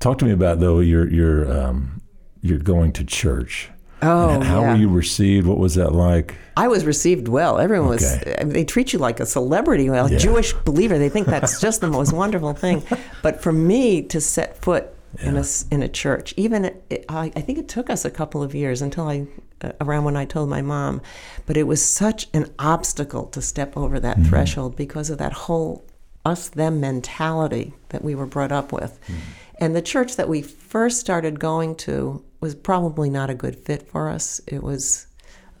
[0.00, 2.02] Talk to me about though your your um,
[2.42, 3.70] you're going to church.
[4.02, 4.72] Oh, how yeah.
[4.72, 5.46] were you received?
[5.46, 6.34] What was that like?
[6.56, 7.60] I was received well.
[7.60, 8.34] Everyone was, Okay.
[8.38, 10.16] I mean, they treat you like a celebrity, like Yeah.
[10.16, 10.98] a Jewish believer.
[10.98, 12.82] They think that's just the most wonderful thing.
[13.22, 14.88] But for me to set foot
[15.22, 18.42] in, a, in a church, even, it, I, I think it took us a couple
[18.42, 19.26] of years until I,
[19.80, 21.00] around when I told my mom,
[21.46, 25.84] but it was such an obstacle to step over that threshold because of that whole
[26.24, 28.98] us them mentality that we were brought up with.
[29.58, 33.88] And the church that we first started going to was probably not a good fit
[33.88, 34.40] for us.
[34.46, 35.06] It was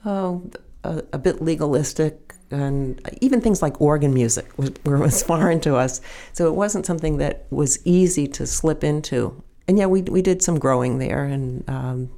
[0.04, 0.50] oh,
[0.82, 5.76] a, a bit legalistic, and even things like organ music was, were was foreign to
[5.76, 6.00] us.
[6.32, 9.42] So it wasn't something that was easy to slip into.
[9.66, 12.10] And yeah, we we did some growing there, and um,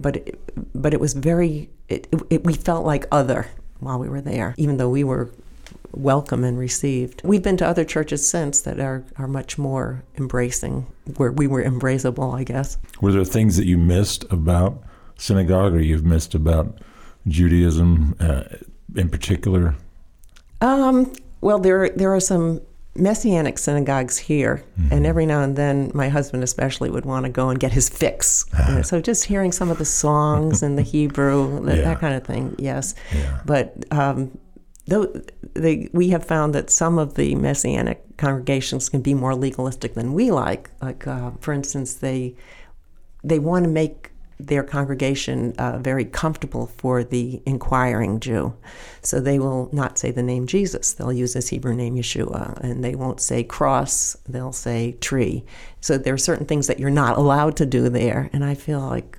[0.00, 0.40] but it,
[0.74, 1.70] but it was very.
[1.88, 3.48] It, it, we felt like other
[3.80, 5.30] while we were there, even though we were
[5.92, 7.22] welcome and received.
[7.24, 11.62] We've been to other churches since that are, are much more embracing, where we were
[11.62, 12.78] embraceable, I guess.
[13.00, 14.82] Were there things that you missed about
[15.16, 16.78] synagogue or you've missed about
[17.26, 18.44] Judaism uh,
[18.94, 19.74] in particular?
[20.60, 22.60] Um, well, there there are some
[22.98, 24.94] messianic synagogues here, mm-hmm.
[24.94, 27.88] and every now and then, my husband especially would want to go and get his
[27.88, 28.46] fix.
[28.68, 31.84] know, so just hearing some of the songs and the Hebrew, that, yeah.
[31.84, 32.94] that, kind of thing, yes.
[33.14, 33.40] Yeah.
[33.44, 34.36] But um,
[34.86, 35.12] though
[35.54, 40.14] they, we have found that some of the messianic congregations can be more legalistic than
[40.14, 40.70] we like.
[40.80, 42.34] Like, uh, for instance, they
[43.24, 48.54] they want to make their congregation uh, very comfortable for the inquiring Jew.
[49.02, 50.92] So they will not say the name Jesus.
[50.92, 54.16] They'll use this Hebrew name Yeshua, and they won't say cross.
[54.28, 55.44] They'll say tree.
[55.80, 58.28] So there are certain things that you're not allowed to do there.
[58.32, 59.18] And I feel like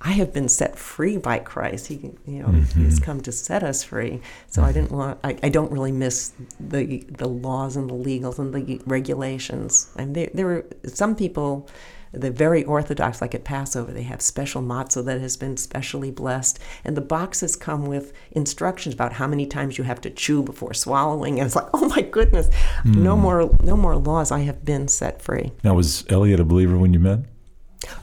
[0.00, 1.88] I have been set free by Christ.
[1.88, 2.84] He, you know, mm-hmm.
[2.84, 4.20] He's come to set us free.
[4.46, 5.18] So I didn't want.
[5.24, 9.90] I, I, don't really miss the the laws and the legals and the regulations.
[9.96, 11.68] And there, there are some people
[12.12, 16.58] the very Orthodox, like at Passover, they have special matzah that has been specially blessed.
[16.84, 20.74] And the boxes come with instructions about how many times you have to chew before
[20.74, 21.38] swallowing.
[21.38, 22.48] And it's like, oh my goodness,
[22.84, 22.96] mm.
[22.96, 24.30] no more no more laws.
[24.30, 25.52] I have been set free.
[25.62, 27.20] Now, was Elliot a believer when you met?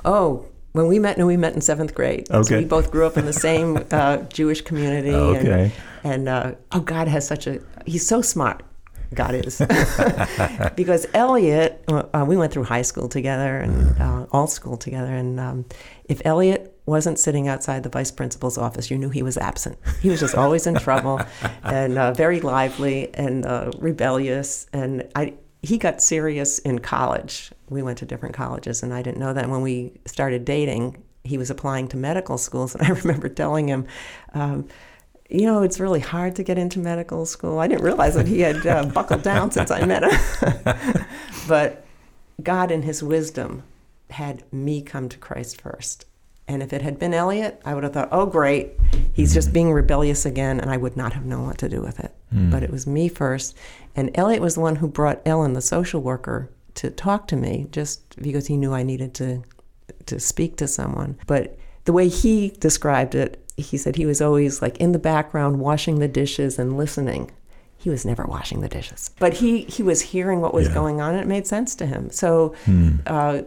[0.06, 2.30] Oh, when we met, no, we met in seventh grade.
[2.32, 2.44] Okay.
[2.44, 5.14] So we both grew up in the same uh, Jewish community.
[5.14, 5.72] Okay.
[6.04, 8.64] And, and uh, oh, God has such a, he's so smart.
[9.16, 9.60] God is.
[10.76, 15.14] because Elliot, uh, we went through high school together and uh, all school together.
[15.14, 15.66] And um,
[16.06, 19.78] if Elliot wasn't sitting outside the vice principal's office, you knew he was absent.
[20.02, 21.22] He was just always in trouble
[21.64, 24.68] and uh, very lively and uh, rebellious.
[24.74, 27.52] And I, he got serious in college.
[27.70, 29.50] We went to different colleges, and I didn't know that.
[29.50, 32.76] When we started dating, he was applying to medical schools.
[32.76, 33.88] And I remember telling him,
[34.34, 34.68] um,
[35.30, 37.60] you know, it's really hard to get into medical school.
[37.60, 40.76] I didn't realize that he had uh, buckled down since I met him.
[41.48, 41.86] but
[42.42, 43.64] God, in his wisdom,
[44.10, 46.06] had me come to Christ first.
[46.48, 48.72] And if it had been Elliot, I would have thought, oh, great,
[49.14, 52.00] he's just being rebellious again, and I would not have known what to do with
[52.02, 52.14] it.
[52.34, 52.52] Mm.
[52.52, 53.58] But it was me first.
[53.96, 57.68] And Elliot was the one who brought Ellen, the social worker, to talk to me
[57.72, 59.44] just because he knew I needed to,
[60.08, 61.18] to speak to someone.
[61.28, 65.60] But the way he described it, he said he was always like in the background
[65.60, 67.32] washing the dishes and listening.
[67.78, 70.74] He was never washing the dishes, but he he was hearing what was yeah.
[70.74, 72.10] going on, and it made sense to him.
[72.12, 72.98] So hmm.
[73.06, 73.42] uh,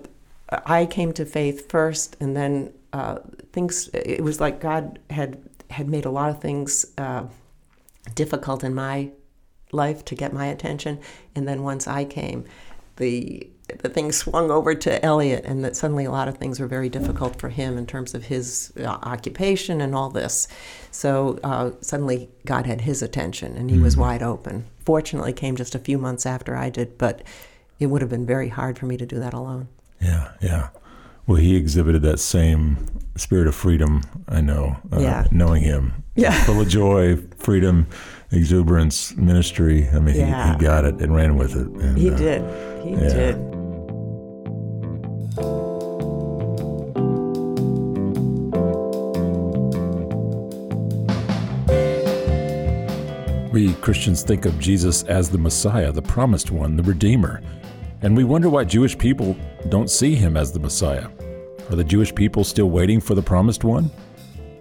[0.51, 3.19] I came to faith first, and then uh,
[3.53, 3.88] things.
[3.95, 5.38] It was like God had
[5.71, 7.25] had made a lot of things uh,
[8.14, 9.11] difficult in my
[9.73, 11.01] life to get my attention,
[11.35, 12.45] and then once I came,
[12.97, 16.66] the the thing swung over to Elliot, and that suddenly a lot of things were
[16.66, 20.46] very difficult for him in terms of his uh, occupation and all this.
[20.92, 23.85] So uh, suddenly God had his attention, and he mm-hmm.
[23.85, 24.66] was wide open.
[24.85, 27.22] Fortunately, came just a few months after I did, but
[27.81, 29.68] it would have been very hard for me to do that alone.
[30.00, 30.68] Yeah, yeah.
[31.26, 34.02] Well, he exhibited that same spirit of freedom.
[34.29, 35.26] I know, uh, yeah.
[35.33, 37.88] knowing him, yeah, full of joy, freedom,
[38.31, 39.88] exuberance, ministry.
[39.88, 40.52] I mean, yeah.
[40.52, 41.66] he, he, got it and ran with it.
[41.66, 42.85] And, he uh, did.
[42.85, 43.09] He yeah.
[43.09, 43.56] did.
[53.57, 57.40] We Christians think of Jesus as the Messiah, the promised one, the Redeemer.
[58.03, 59.35] And we wonder why Jewish people
[59.71, 61.09] don't see him as the Messiah.
[61.71, 63.90] Are the Jewish people still waiting for the promised one?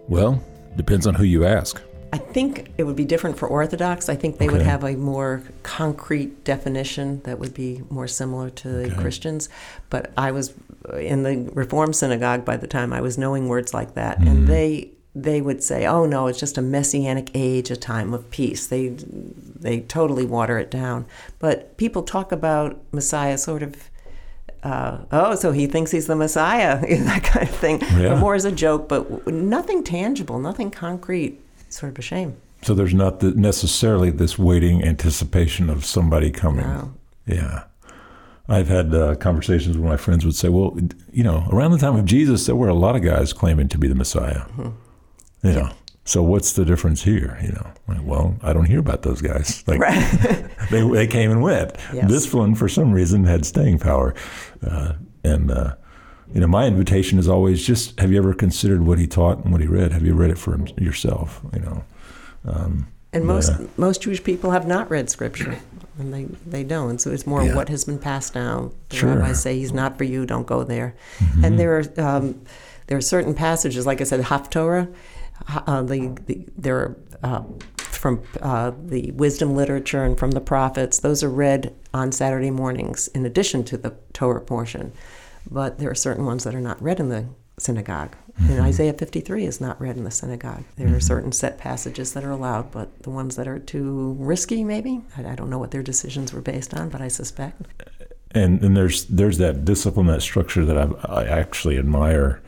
[0.08, 0.42] Well,
[0.78, 1.82] depends on who you ask.
[2.14, 4.08] I think it would be different for Orthodox.
[4.08, 4.60] I think they okay.
[4.60, 8.96] would have a more concrete definition that would be more similar to the okay.
[8.96, 9.50] Christians.
[9.90, 10.54] But I was
[10.98, 14.30] in the Reform synagogue by the time I was knowing words like that, mm.
[14.30, 18.30] and they they would say, "Oh no, it's just a messianic age, a time of
[18.30, 21.06] peace." They they totally water it down.
[21.40, 23.90] But people talk about Messiah sort of.
[24.62, 27.82] Uh, oh, so he thinks he's the Messiah, that kind of thing.
[27.98, 28.20] Yeah.
[28.20, 31.40] More as a joke, but nothing tangible, nothing concrete.
[31.70, 32.36] Sort of a shame.
[32.64, 36.66] So there's not the, necessarily this waiting anticipation of somebody coming.
[36.66, 36.94] No.
[37.28, 37.66] Yeah.
[38.48, 40.76] I've had uh, conversations where my friends would say, well,
[41.12, 43.78] you know, around the time of Jesus, there were a lot of guys claiming to
[43.78, 44.46] be the Messiah.
[44.46, 44.70] Mm-hmm.
[45.46, 45.70] You know,
[46.06, 47.40] so what's the difference here?
[47.42, 49.64] You know, like, well, I don't hear about those guys.
[49.68, 50.50] Like right.
[50.72, 51.76] they they came and went.
[51.94, 52.10] Yes.
[52.10, 54.14] This one, for some reason, had staying power,
[54.66, 55.76] uh, and uh,
[56.34, 59.52] you know, my invitation is always just: Have you ever considered what he taught and
[59.52, 59.92] what he read?
[59.92, 61.42] Have you read it for yourself?
[61.54, 61.84] You know.
[62.48, 65.58] Um, and most uh, most Jewish people have not read Scripture,
[65.98, 67.00] and they, they don't.
[67.00, 67.56] So it's more yeah.
[67.56, 68.76] what has been passed down.
[68.90, 69.16] The sure.
[69.16, 70.26] rabbis say he's not for you.
[70.26, 70.96] Don't go there.
[71.18, 71.46] Mm-hmm.
[71.46, 72.46] And there are um,
[72.88, 74.94] there are certain passages, like I said, Haftorah
[75.48, 77.44] uh, the, the, there are uh,
[77.78, 81.00] from uh, the wisdom literature and from the prophets.
[81.00, 84.92] Those are read on Saturday mornings in addition to the Torah portion.
[85.50, 87.26] But there are certain ones that are not read in the
[87.58, 88.16] synagogue.
[88.38, 90.66] And Isaiah 53 is not read in the synagogue.
[90.76, 94.64] There are certain set passages that are allowed, but the ones that are too risky,
[94.64, 97.62] maybe, I, I don't know what their decisions were based on, but I suspect.
[98.32, 102.42] and and there's there's that discipline, that structure that I, I actually admire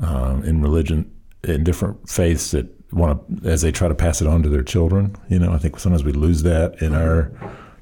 [0.00, 1.12] um, in religion,
[1.44, 4.62] in different faiths that want to as they try to pass it on to their
[4.62, 5.14] children.
[5.28, 7.32] You know, I think sometimes we lose that in our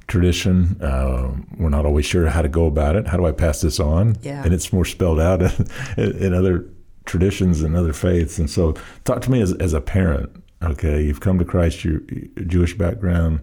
[0.09, 0.81] tradition.
[0.83, 3.07] Uh, we're not always sure how to go about it.
[3.07, 4.17] How do I pass this on?
[4.23, 4.43] Yeah.
[4.45, 5.43] And it's more spelled out
[5.97, 6.69] in, in other
[7.05, 8.39] traditions and other faiths.
[8.39, 10.31] And so, talk to me as as a parent.
[10.63, 11.85] Okay, you've come to Christ.
[11.85, 12.01] You're
[12.47, 13.41] Jewish background.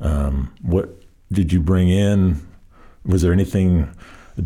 [0.00, 1.02] Um, what
[1.32, 2.46] did you bring in?
[3.04, 3.90] Was there anything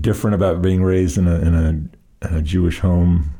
[0.00, 3.33] different about being raised in a in a, in a Jewish home?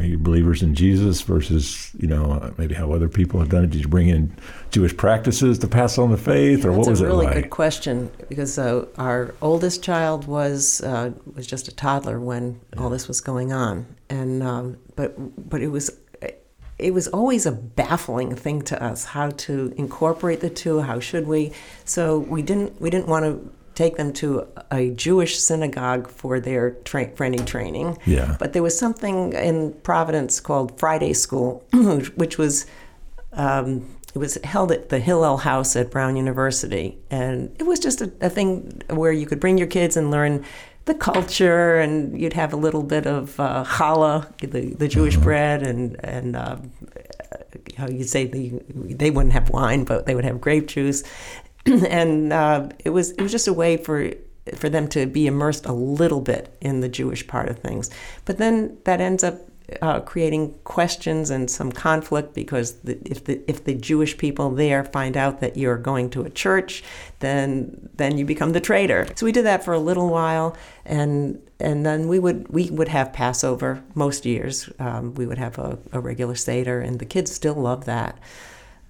[0.00, 3.70] You believers in Jesus versus you know maybe how other people have done it?
[3.70, 4.34] Did you bring in
[4.70, 7.42] Jewish practices to pass on the faith, or what was a really it like?
[7.42, 12.88] good question because uh, our oldest child was uh, was just a toddler when all
[12.88, 15.14] this was going on, and um, but
[15.50, 15.90] but it was
[16.78, 20.80] it was always a baffling thing to us how to incorporate the two.
[20.80, 21.52] How should we?
[21.84, 26.72] So we didn't we didn't want to take them to a Jewish synagogue for their
[26.84, 27.98] tra- for any training.
[28.06, 28.36] Yeah.
[28.38, 31.64] But there was something in Providence called Friday School,
[32.14, 32.66] which was
[33.32, 38.00] um, it was held at the Hillel House at Brown University, and it was just
[38.00, 40.44] a, a thing where you could bring your kids and learn
[40.84, 45.62] the culture, and you'd have a little bit of uh, challah, the, the Jewish bread,
[45.66, 46.58] and and uh,
[47.76, 51.02] how you say the they wouldn't have wine, but they would have grape juice,
[51.88, 54.10] and uh, it was it was just a way for
[54.54, 57.90] for them to be immersed a little bit in the Jewish part of things.
[58.24, 59.40] But then that ends up
[59.80, 64.84] uh, creating questions and some conflict because the, if the if the Jewish people there
[64.84, 66.84] find out that you're going to a church,
[67.20, 69.06] then then you become the traitor.
[69.14, 72.88] So we did that for a little while, and and then we would we would
[72.88, 74.68] have Passover most years.
[74.78, 78.18] Um, we would have a, a regular seder, and the kids still love that.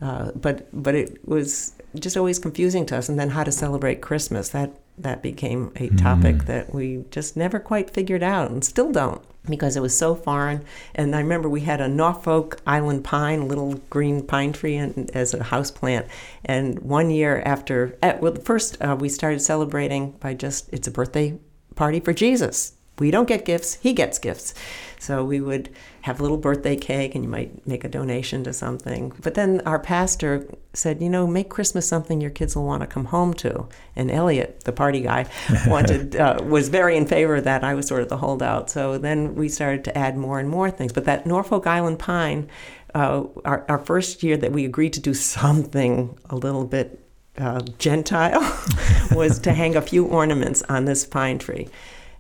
[0.00, 3.08] Uh, but but it was just always confusing to us.
[3.08, 7.58] And then how to celebrate Christmas that that became a topic that we just never
[7.58, 10.64] quite figured out, and still don't because it was so foreign.
[10.94, 15.08] And I remember we had a Norfolk Island pine, a little green pine tree, in,
[15.12, 16.06] as a house plant.
[16.44, 20.90] And one year after, at, well, first uh, we started celebrating by just it's a
[20.90, 21.38] birthday
[21.74, 22.74] party for Jesus.
[22.98, 24.54] We don't get gifts; he gets gifts.
[25.00, 25.70] So we would
[26.04, 29.10] have a little birthday cake, and you might make a donation to something.
[29.22, 32.86] But then our pastor said, you know, make Christmas something your kids will want to
[32.86, 33.66] come home to.
[33.96, 35.24] And Elliot, the party guy,
[35.66, 37.64] wanted uh, was very in favor of that.
[37.64, 38.68] I was sort of the holdout.
[38.68, 40.92] So then we started to add more and more things.
[40.92, 42.50] But that Norfolk Island pine,
[42.94, 47.02] uh, our, our first year that we agreed to do something a little bit
[47.38, 48.42] uh, Gentile,
[49.12, 51.66] was to hang a few ornaments on this pine tree.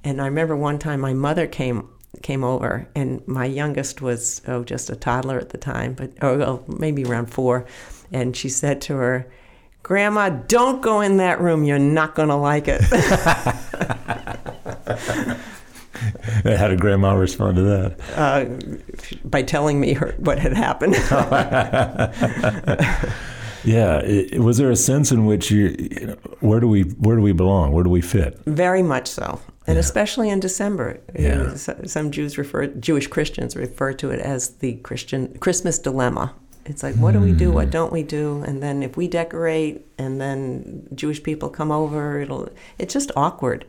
[0.02, 1.90] And I remember one time my mother came
[2.22, 6.38] came over, and my youngest was oh just a toddler at the time, but oh
[6.38, 7.66] well, maybe around four,
[8.12, 9.30] and she said to her,
[9.82, 11.64] "Grandma, don't go in that room.
[11.64, 12.82] You're not going to like it."
[16.44, 18.00] How did Grandma respond to that?
[18.16, 18.44] uh,
[19.24, 20.94] by telling me her, what had happened.
[23.64, 27.16] Yeah, it, was there a sense in which you, you know, where do we where
[27.16, 27.72] do we belong?
[27.72, 28.38] Where do we fit?
[28.44, 29.80] Very much so, and Yeah.
[29.80, 31.00] especially in December.
[31.18, 31.42] Yeah.
[31.42, 36.32] Uh, so- Some Jews refer, Jewish Christians refer to it as the Christian Christmas dilemma.
[36.66, 37.50] It's like, what do we do?
[37.52, 38.42] What don't we do?
[38.46, 42.48] And then if we decorate, and then Jewish people come over, it'll.
[42.78, 43.66] It's just awkward.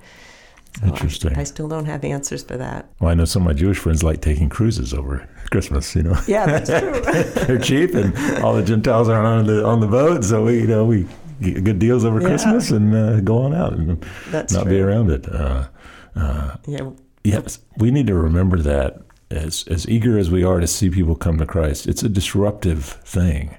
[0.80, 1.38] So I- Interesting.
[1.38, 2.86] I, still don't have answers for that.
[3.00, 5.94] Well, I know some of my Jewish friends like taking cruises over Christmas.
[5.96, 7.02] You know, Yeah, that's true.
[7.48, 10.68] they're cheap, and all the Gentiles are on the on the boat, so we you
[10.68, 11.06] know we
[11.42, 12.28] get good deals over Yeah.
[12.30, 14.72] Christmas and uh, go on out and That's not true.
[14.72, 15.28] be around it.
[15.30, 15.68] Uh,
[16.16, 16.90] uh, yeah,
[17.24, 19.02] yes, we need to remember that
[19.32, 22.86] as as eager as we are to see people come to Christ, it's a disruptive
[22.86, 23.58] thing.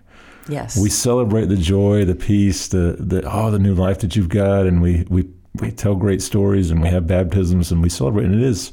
[0.49, 0.77] yes.
[0.79, 4.67] We celebrate the joy, the peace, the the oh the new life that you've got,
[4.67, 5.29] and we we
[5.61, 8.73] we tell great stories, and we have baptisms, and we celebrate, and it is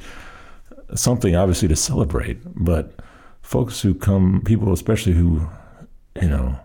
[0.95, 2.39] something obviously to celebrate.
[2.55, 2.93] But
[3.41, 5.47] folks who come, people especially who
[6.21, 6.59] you know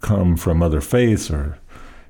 [0.00, 1.58] come from other faiths, or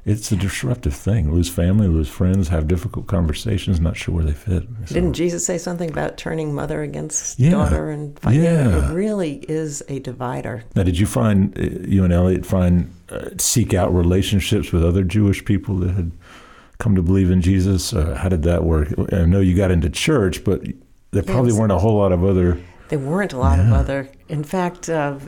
[0.05, 1.33] it's a disruptive thing.
[1.33, 4.65] Lose family, lose friends, have difficult conversations, not sure where they fit.
[4.87, 7.51] So- Didn't Jesus say something about turning mother against Yeah.
[7.51, 8.35] daughter and fight?
[8.37, 8.91] Yeah.
[8.91, 10.65] It really is a divider.
[10.75, 15.05] Now, did you find uh, you and Elliot find uh, seek out relationships with other
[15.05, 16.11] Jewish people that had
[16.79, 17.93] come to believe in Jesus?
[17.93, 18.89] Uh, how did that work?
[19.13, 20.65] I know you got into church, but
[21.13, 21.61] there probably Yes.
[21.61, 22.59] weren't a whole lot of other.
[22.89, 24.09] There weren't a lot of other.
[24.29, 25.19] In fact, uh,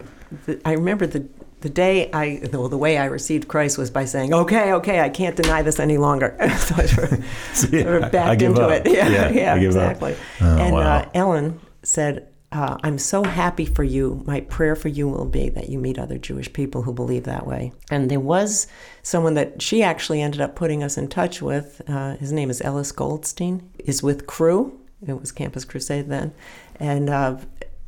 [0.64, 1.26] I remember the
[1.64, 5.08] the day I well, the way I received Christ was by saying, "Okay, okay, I
[5.08, 8.70] can't deny this any longer." so I sort of, See, sort of backed into up.
[8.86, 8.92] it.
[8.92, 9.92] Yeah, Yeah, yeah, I give up.
[9.92, 10.14] exactly.
[10.42, 10.98] Oh, and wow.
[10.98, 14.22] uh, Ellen said, uh, I'm so happy for you.
[14.26, 17.46] My prayer for you will be that you meet other Jewish people who believe that
[17.46, 17.72] way.
[17.90, 18.66] And there was
[19.02, 21.80] someone that she actually ended up putting us in touch with.
[21.88, 23.70] Uh, his name is Ellis Goldstein.
[23.78, 24.78] Is with Cru.
[25.06, 26.34] It was Campus Crusade then,
[26.78, 27.38] and uh,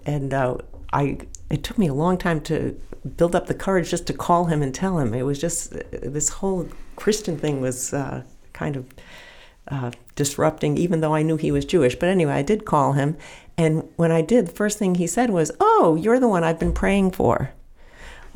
[0.06, 0.56] and uh,
[0.94, 1.18] I.
[1.50, 4.62] It took me a long time to build up the courage just to call him
[4.62, 5.14] and tell him.
[5.14, 8.86] It was just this whole Christian thing was uh, kind of
[9.68, 11.96] uh, disrupting, even though I knew he was Jewish.
[11.96, 13.16] But anyway, I did call him.
[13.58, 16.58] And when I did, the first thing he said was, Oh, you're the one I've
[16.58, 17.52] been praying for,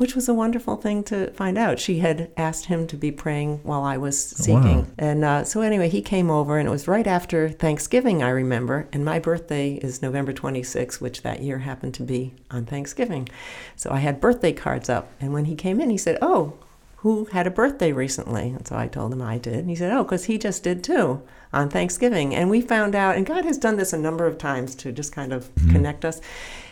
[0.01, 1.77] which was a wonderful thing to find out.
[1.77, 4.79] She had asked him to be praying while I was seeking.
[4.79, 4.87] Wow.
[4.97, 8.87] And uh, so, anyway, he came over, and it was right after Thanksgiving, I remember.
[8.91, 13.29] And my birthday is November 26, which that year happened to be on Thanksgiving.
[13.75, 15.11] So I had birthday cards up.
[15.21, 16.57] And when he came in, he said, Oh,
[16.95, 18.49] who had a birthday recently?
[18.49, 19.53] And so I told him I did.
[19.53, 21.21] And he said, Oh, because he just did too
[21.53, 22.33] on Thanksgiving.
[22.33, 25.13] And we found out, and God has done this a number of times to just
[25.13, 25.73] kind of mm-hmm.
[25.73, 26.21] connect us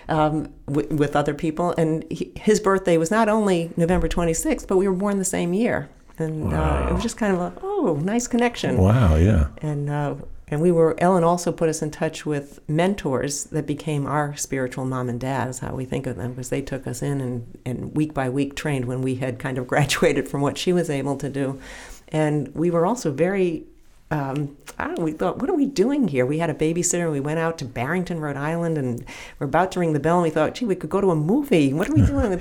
[0.09, 1.73] um, with, with, other people.
[1.77, 5.53] And he, his birthday was not only November 26th, but we were born the same
[5.53, 5.89] year.
[6.17, 6.85] And wow.
[6.85, 8.77] uh, it was just kind of a, oh, nice connection.
[8.77, 9.47] Wow, yeah.
[9.61, 10.15] And uh,
[10.51, 14.83] and we were, Ellen also put us in touch with mentors that became our spiritual
[14.85, 17.59] mom and dad, is how we think of them, because they took us in and,
[17.65, 20.89] and week by week trained when we had kind of graduated from what she was
[20.89, 21.59] able to do.
[22.07, 23.65] And we were also very,
[24.11, 24.57] um,
[24.97, 26.25] we thought, what are we doing here?
[26.25, 29.05] We had a babysitter and we went out to Barrington, Rhode Island, and
[29.37, 31.15] we're about to ring the bell and we thought, gee, we could go to a
[31.15, 31.73] movie.
[31.73, 32.39] What are we doing?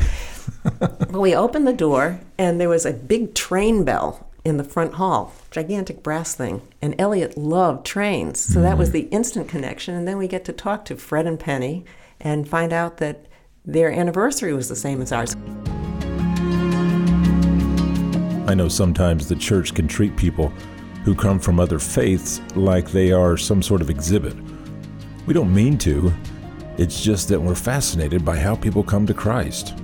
[1.10, 4.94] well, we opened the door and there was a big train bell in the front
[4.94, 6.62] hall, gigantic brass thing.
[6.80, 8.62] And Elliot loved trains, so mm-hmm.
[8.62, 9.08] that was mm-hmm.
[9.08, 9.94] the instant connection.
[9.94, 11.84] And then we get to talk to Fred and Penny
[12.20, 13.26] and find out that
[13.66, 15.36] their anniversary was the same as ours.
[18.48, 20.50] I know sometimes the church can treat people
[21.08, 24.36] who come from other faiths like they are some sort of exhibit.
[25.24, 26.12] We don't mean to,
[26.76, 29.74] it's just that we're fascinated by how people come to Christ.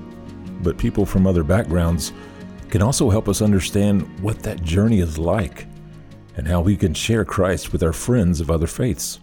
[0.61, 2.13] But people from other backgrounds
[2.69, 5.67] can also help us understand what that journey is like
[6.37, 9.19] and how we can share Christ with our friends of other faiths.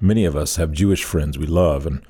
[0.00, 2.02] Many of us have Jewish friends we love and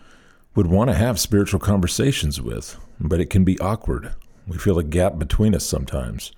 [0.54, 4.14] would want to have spiritual conversations with, but it can be awkward.
[4.46, 6.32] We feel a gap between us sometimes.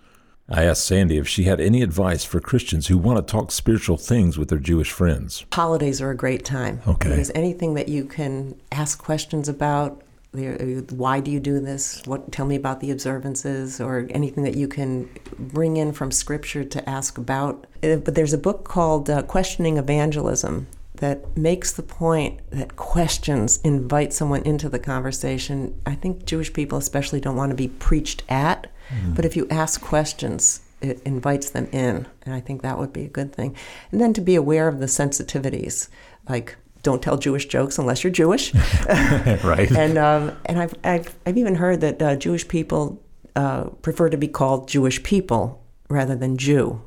[0.49, 3.97] I asked Sandy if she had any advice for Christians who want to talk spiritual
[3.97, 5.45] things with their Jewish friends.
[5.53, 6.81] Holidays are a great time.
[6.87, 7.09] Okay.
[7.09, 12.01] There's anything that you can ask questions about, why do you do this?
[12.05, 16.63] What tell me about the observances or anything that you can bring in from scripture
[16.63, 17.67] to ask about.
[17.83, 23.61] Uh, but there's a book called uh, Questioning Evangelism that makes the point that questions
[23.65, 25.81] invite someone into the conversation.
[25.85, 29.15] I think Jewish people especially don't want to be preached at, mm-hmm.
[29.15, 33.05] but if you ask questions, it invites them in, and I think that would be
[33.05, 33.57] a good thing.
[33.91, 35.89] And then to be aware of the sensitivities,
[36.29, 38.55] like don't tell Jewish jokes unless you're Jewish.
[38.87, 39.71] right.
[39.73, 43.03] And um, and I've, I've I've even heard that uh, Jewish people
[43.35, 46.83] uh, prefer to be called Jewish people rather than Jew.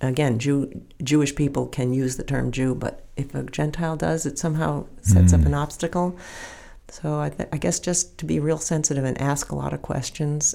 [0.00, 4.38] Again, Jew, Jewish people can use the term Jew, but if a Gentile does, it
[4.38, 5.40] somehow sets mm.
[5.40, 6.16] up an obstacle.
[6.92, 9.80] So I, th- I, guess just to be real sensitive and ask a lot of
[9.80, 10.54] questions.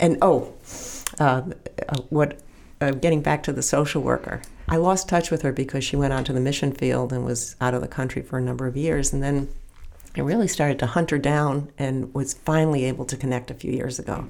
[0.00, 0.52] And oh,
[1.20, 1.42] uh,
[1.88, 2.40] uh what
[2.80, 6.12] uh, getting back to the social worker, I lost touch with her because she went
[6.12, 9.12] onto the mission field and was out of the country for a number of years.
[9.12, 9.48] And then
[10.16, 13.72] I really started to hunt her down and was finally able to connect a few
[13.72, 14.26] years ago.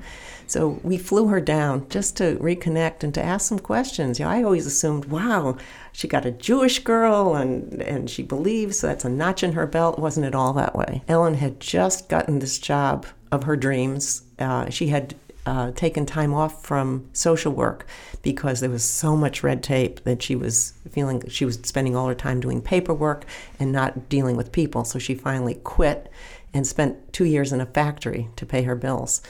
[0.48, 4.18] So we flew her down just to reconnect and to ask some questions.
[4.18, 5.56] You know, I always assumed, wow,
[5.92, 9.66] she got a Jewish girl and, and she believes, so that's a notch in her
[9.66, 9.98] belt.
[9.98, 11.02] Wasn't it all that way?
[11.08, 14.22] Ellen had just gotten this job of her dreams.
[14.38, 15.14] Uh, she had
[15.46, 17.86] uh, taken time off from social work
[18.22, 22.08] because there was so much red tape that she was feeling she was spending all
[22.08, 23.24] her time doing paperwork
[23.60, 24.84] and not dealing with people.
[24.84, 26.10] So she finally quit
[26.52, 29.22] and spent two years in a factory to pay her bills.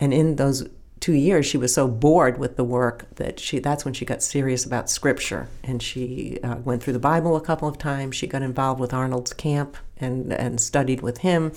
[0.00, 0.66] And in those
[1.00, 4.22] two years, she was so bored with the work that she that's when she got
[4.22, 5.48] serious about scripture.
[5.62, 8.16] And she uh, went through the Bible a couple of times.
[8.16, 11.52] She got involved with Arnold's camp and, and studied with him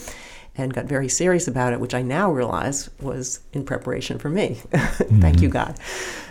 [0.55, 4.55] and got very serious about it, which I now realize was in preparation for me.
[4.71, 5.43] Thank mm-hmm.
[5.43, 5.79] you, God.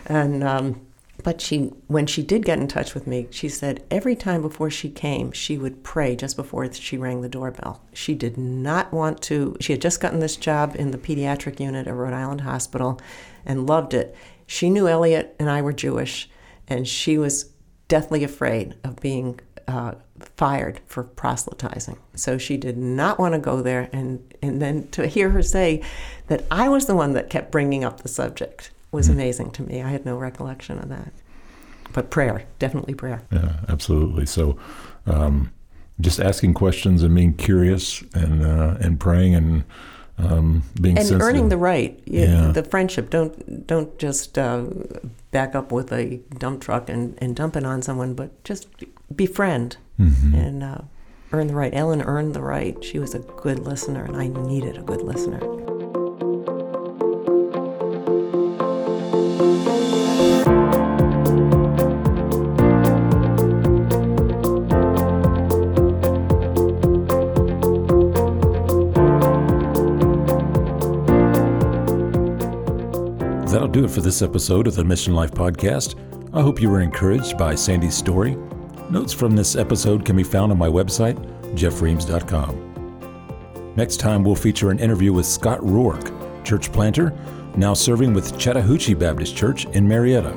[0.06, 0.86] And um,
[1.22, 4.70] but she, when she did get in touch with me, she said every time before
[4.70, 7.82] she came, she would pray just before she rang the doorbell.
[7.92, 9.56] She did not want to.
[9.60, 13.00] She had just gotten this job in the pediatric unit at Rhode Island Hospital,
[13.44, 14.14] and loved it.
[14.46, 16.28] She knew Elliot and I were Jewish,
[16.68, 17.50] and she was
[17.88, 19.94] deathly afraid of being uh,
[20.36, 21.98] fired for proselytizing.
[22.14, 23.88] So she did not want to go there.
[23.92, 25.82] And, and then to hear her say
[26.28, 29.14] that I was the one that kept bringing up the subject was mm-hmm.
[29.14, 29.82] amazing to me.
[29.82, 31.12] I had no recollection of that.
[31.92, 33.22] But prayer, definitely prayer.
[33.32, 34.26] Yeah, absolutely.
[34.26, 34.56] So,
[35.06, 35.50] um,
[36.00, 39.64] just asking questions and being curious and uh, and praying and
[40.18, 41.22] um, being and sensitive.
[41.22, 42.00] earning the right.
[42.06, 42.52] You- Yeah.
[42.52, 43.10] The friendship.
[43.10, 44.64] Don't don't just uh,
[45.30, 48.68] back up with a dump truck and, and dump it on someone, but just
[49.14, 50.34] befriend Mhm.
[50.34, 50.78] and uh,
[51.32, 51.72] earn the right.
[51.74, 52.82] Ellen earned the right.
[52.82, 55.40] She was a good listener, and I needed a good listener.
[73.50, 75.96] That'll do it for this episode of the Mission Life Podcast.
[76.32, 78.36] I hope you were encouraged by Sandy's story.
[78.90, 81.14] Notes from this episode can be found on my website,
[81.54, 83.72] jeffreams.com.
[83.76, 86.10] Next time, we'll feature an interview with Scott Rourke,
[86.42, 87.16] church planter,
[87.54, 90.36] now serving with Chattahoochee Baptist Church in Marietta,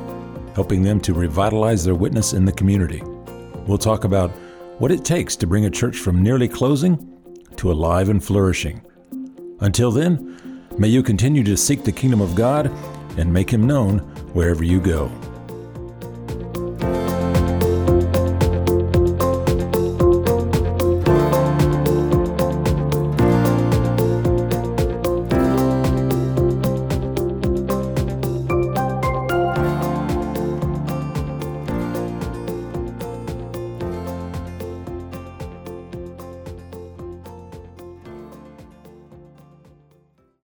[0.54, 3.02] helping them to revitalize their witness in the community.
[3.66, 4.30] We'll talk about
[4.78, 7.10] what it takes to bring a church from nearly closing
[7.56, 8.84] to alive and flourishing.
[9.62, 12.72] Until then, may you continue to seek the kingdom of God
[13.18, 13.98] and make him known
[14.34, 15.12] wherever you go.